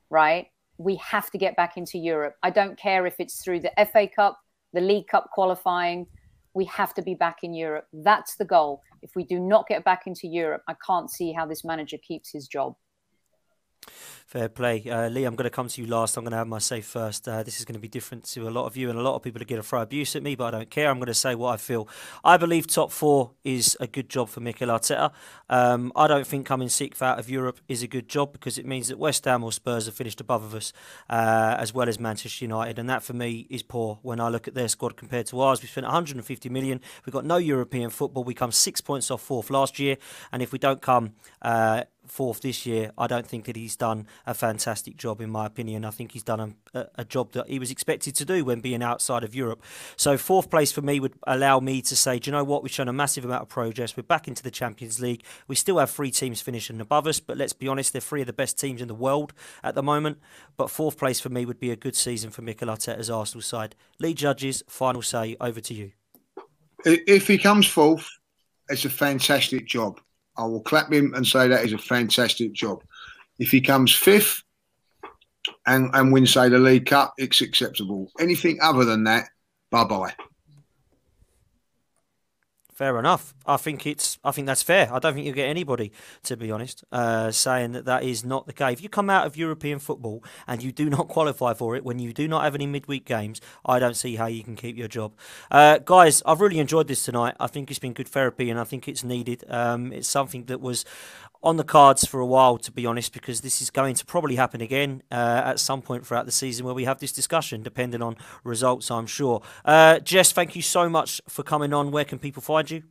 [0.09, 0.47] right?
[0.77, 2.35] We have to get back into Europe.
[2.43, 4.39] I don't care if it's through the FA Cup,
[4.73, 6.07] the League Cup qualifying.
[6.53, 7.88] We have to be back in Europe.
[7.93, 8.81] That's the goal.
[9.01, 12.31] If we do not get back into Europe, I can't see how this manager keeps
[12.31, 12.75] his job.
[14.27, 14.84] Fair play.
[14.89, 16.18] Uh, Lee, I'm going to come to you last.
[16.18, 17.30] I'm going to have my say first.
[17.30, 19.15] Uh, this is going to be different to a lot of you, and a lot
[19.15, 20.89] of people are going to throw abuse at me, but I don't care.
[20.89, 21.88] I'm going to say what I feel.
[22.26, 25.14] I believe top four is a good job for Mikel Arteta.
[25.49, 28.65] Um, I don't think coming sixth out of Europe is a good job because it
[28.65, 30.73] means that West Ham or Spurs have finished above of us,
[31.09, 34.45] uh, as well as Manchester United, and that for me is poor when I look
[34.45, 35.61] at their squad compared to ours.
[35.61, 36.81] We spent 150 million.
[37.05, 38.26] We've got no European football.
[38.26, 39.95] We come six points off fourth last year,
[40.34, 44.07] and if we don't come uh, fourth this year, I don't think that he's done
[44.25, 45.85] a fantastic job, in my opinion.
[45.85, 48.84] I think he's done a, a, job that he was expected to do when being
[48.84, 49.63] outside of Europe.
[49.95, 52.63] So, fourth place for me would allow me to say, do you know what?
[52.63, 53.95] We've shown a massive amount of progress.
[53.95, 55.23] We're back into the Champions League.
[55.47, 58.27] We still have three teams finishing above us, but let's be honest, they're three of
[58.27, 60.19] the best teams in the world at the moment.
[60.55, 63.75] But fourth place for me would be a good season for Mikel Arteta's Arsenal side.
[63.99, 65.91] Lee Judges, final say, over to you.
[66.85, 68.07] If he comes fourth,
[68.69, 69.99] it's a fantastic job.
[70.38, 72.84] I will clap him and say that is a fantastic job.
[73.39, 74.43] If he comes fifth
[75.65, 78.11] and, and wins, say, the League Cup, it's acceptable.
[78.19, 79.30] Anything other than that,
[79.72, 80.14] bye bye.
[82.77, 83.33] Fair enough.
[83.47, 84.19] I think it's.
[84.23, 84.87] I think that's fair.
[84.93, 85.91] I don't think you get anybody,
[86.25, 88.73] to be honest, uh, saying that that is not the case.
[88.73, 91.97] If you come out of European football and you do not qualify for it, when
[91.97, 94.87] you do not have any midweek games, I don't see how you can keep your
[94.87, 95.15] job.
[95.49, 97.35] Uh, guys, I've really enjoyed this tonight.
[97.39, 99.43] I think it's been good therapy, and I think it's needed.
[99.47, 100.85] Um, it's something that was
[101.47, 104.35] on the cards for a while, to be honest, because this is going to probably
[104.35, 108.01] happen again uh, at some point throughout the season where we have this discussion, depending
[108.01, 109.41] on results, I'm sure.
[109.63, 111.89] Uh, Jess, thank you so much for coming on.
[111.89, 112.83] Where can people find you?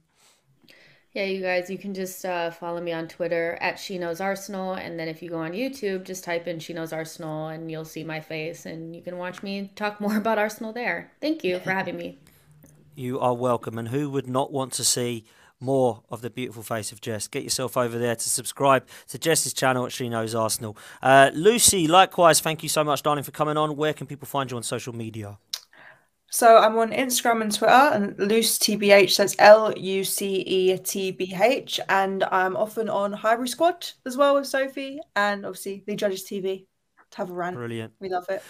[1.13, 4.73] Yeah, you guys, you can just uh, follow me on Twitter at She Knows Arsenal.
[4.73, 7.85] And then if you go on YouTube, just type in She Knows Arsenal and you'll
[7.85, 11.13] see my face and you can watch me talk more about Arsenal there.
[11.21, 12.19] Thank you for having me.
[12.95, 13.77] You are welcome.
[13.77, 15.27] And who would not want to see
[15.61, 17.29] more of the beautiful face of Jess.
[17.29, 20.77] Get yourself over there to subscribe to Jess's channel at She Knows Arsenal.
[21.03, 23.77] Uh, Lucy, likewise, thank you so much, darling, for coming on.
[23.77, 25.39] Where can people find you on social media?
[26.31, 29.17] So I'm on Instagram and Twitter, and Luce TBH.
[29.17, 34.17] That's L U C E T B H, and I'm often on Highbury Squad as
[34.17, 36.67] well with Sophie, and obviously the Judges TV
[37.13, 37.57] to have a rant.
[37.57, 37.93] Brilliant.
[38.01, 38.43] We love it.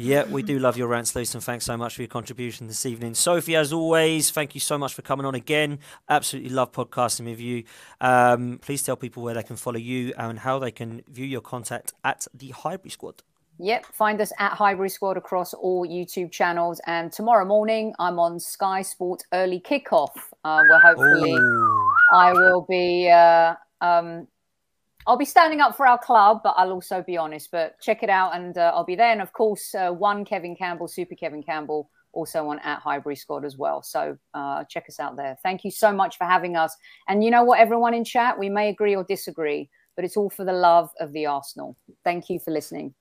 [0.00, 2.86] Yeah, we do love your rants, Luce, and thanks so much for your contribution this
[2.86, 3.14] evening.
[3.14, 5.80] Sophie, as always, thank you so much for coming on again.
[6.08, 7.64] Absolutely love podcasting with you.
[8.00, 11.40] Um, please tell people where they can follow you and how they can view your
[11.40, 13.24] content at the Highbury Squad.
[13.58, 16.80] Yep, find us at Highbury Squad across all YouTube channels.
[16.86, 20.14] And tomorrow morning, I'm on Sky Sport Early Kickoff,
[20.44, 21.92] uh, where hopefully Ooh.
[22.12, 23.10] I will be.
[23.10, 24.28] Uh, um,
[25.08, 27.50] I'll be standing up for our club, but I'll also be honest.
[27.50, 29.10] But check it out, and uh, I'll be there.
[29.10, 33.42] And of course, uh, one Kevin Campbell, Super Kevin Campbell, also on at Highbury Squad
[33.46, 33.82] as well.
[33.82, 35.38] So uh, check us out there.
[35.42, 36.76] Thank you so much for having us.
[37.08, 40.28] And you know what, everyone in chat, we may agree or disagree, but it's all
[40.28, 41.74] for the love of the Arsenal.
[42.04, 42.94] Thank you for listening.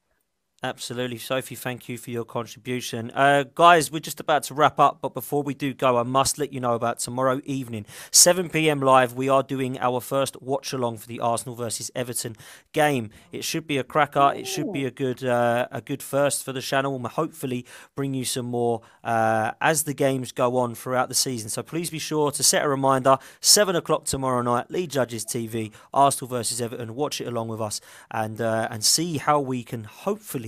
[0.64, 1.20] Absolutely.
[1.20, 3.12] Sophie, thank you for your contribution.
[3.12, 6.40] Uh, guys, we're just about to wrap up, but before we do go, I must
[6.40, 9.14] let you know about tomorrow evening, 7 pm live.
[9.14, 12.36] We are doing our first watch along for the Arsenal versus Everton
[12.74, 13.12] game.
[13.32, 14.34] It should be a cracker.
[14.36, 16.96] It should be a good uh, a good first for the channel.
[16.96, 17.64] And we'll hopefully
[17.96, 21.50] bring you some more uh, as the games go on throughout the season.
[21.50, 25.72] So please be sure to set a reminder 7 o'clock tomorrow night, Lee Judges TV,
[25.94, 26.96] Arsenal versus Everton.
[26.96, 27.80] Watch it along with us
[28.10, 30.47] and, uh, and see how we can hopefully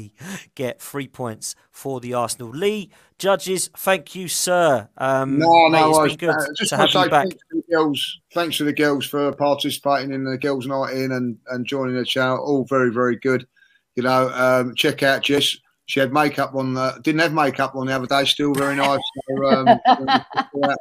[0.56, 2.50] get three points for the Arsenal.
[2.50, 4.90] Lee, judges, thank you, sir.
[4.98, 7.28] Um, no, no, mate, it's I been good uh, just to have you back.
[7.28, 8.20] thanks to the girls.
[8.34, 12.06] Thanks to the girls for participating in the girls' night in and, and joining the
[12.06, 12.38] channel.
[12.38, 13.48] All very, very good.
[13.96, 15.58] You know, um, check out Jess.
[15.90, 16.76] She had makeup on.
[16.76, 18.24] The, didn't have makeup on the other day.
[18.26, 19.00] Still very nice.
[19.28, 19.68] So, um,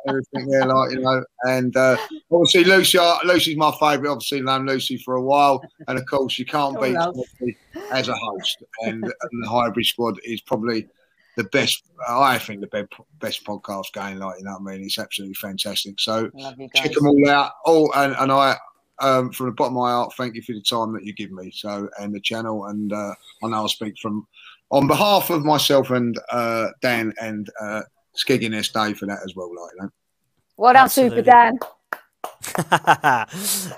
[0.06, 1.96] everything there, like you know, and uh,
[2.30, 2.98] obviously Lucy.
[2.98, 4.10] uh, Lucy's my favourite.
[4.12, 6.94] Obviously, known Lucy for a while, and of course, you can't Oh, beat.
[6.94, 7.56] Sophie
[7.90, 8.58] as a host.
[8.82, 10.86] And, and the Highbury Squad is probably
[11.38, 11.84] the best.
[12.06, 14.18] I think the best best podcast going.
[14.18, 15.98] Like you know, what I mean, it's absolutely fantastic.
[16.00, 16.30] So
[16.74, 17.52] check them all out.
[17.64, 18.56] Oh, and, and I,
[19.00, 21.30] um, from the bottom of my heart, thank you for the time that you give
[21.30, 21.50] me.
[21.54, 24.26] So and the channel, and uh, I know I speak from
[24.70, 27.82] on behalf of myself and uh, Dan and uh,
[28.16, 29.50] Skegginess Day for that as well.
[29.54, 29.90] Like you know.
[30.56, 31.18] What up, Absolutely.
[31.18, 31.58] Super Dan?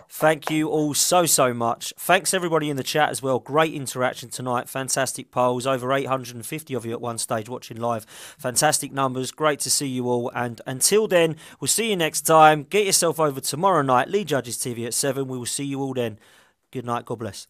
[0.09, 1.93] Thank you all so, so much.
[1.99, 3.39] Thanks everybody in the chat as well.
[3.39, 4.69] Great interaction tonight.
[4.69, 5.67] Fantastic polls.
[5.67, 8.05] Over 850 of you at one stage watching live.
[8.39, 9.31] Fantastic numbers.
[9.31, 10.31] Great to see you all.
[10.35, 12.65] And until then, we'll see you next time.
[12.65, 14.09] Get yourself over tomorrow night.
[14.09, 15.27] Lee Judges TV at 7.
[15.27, 16.19] We will see you all then.
[16.71, 17.05] Good night.
[17.05, 17.47] God bless.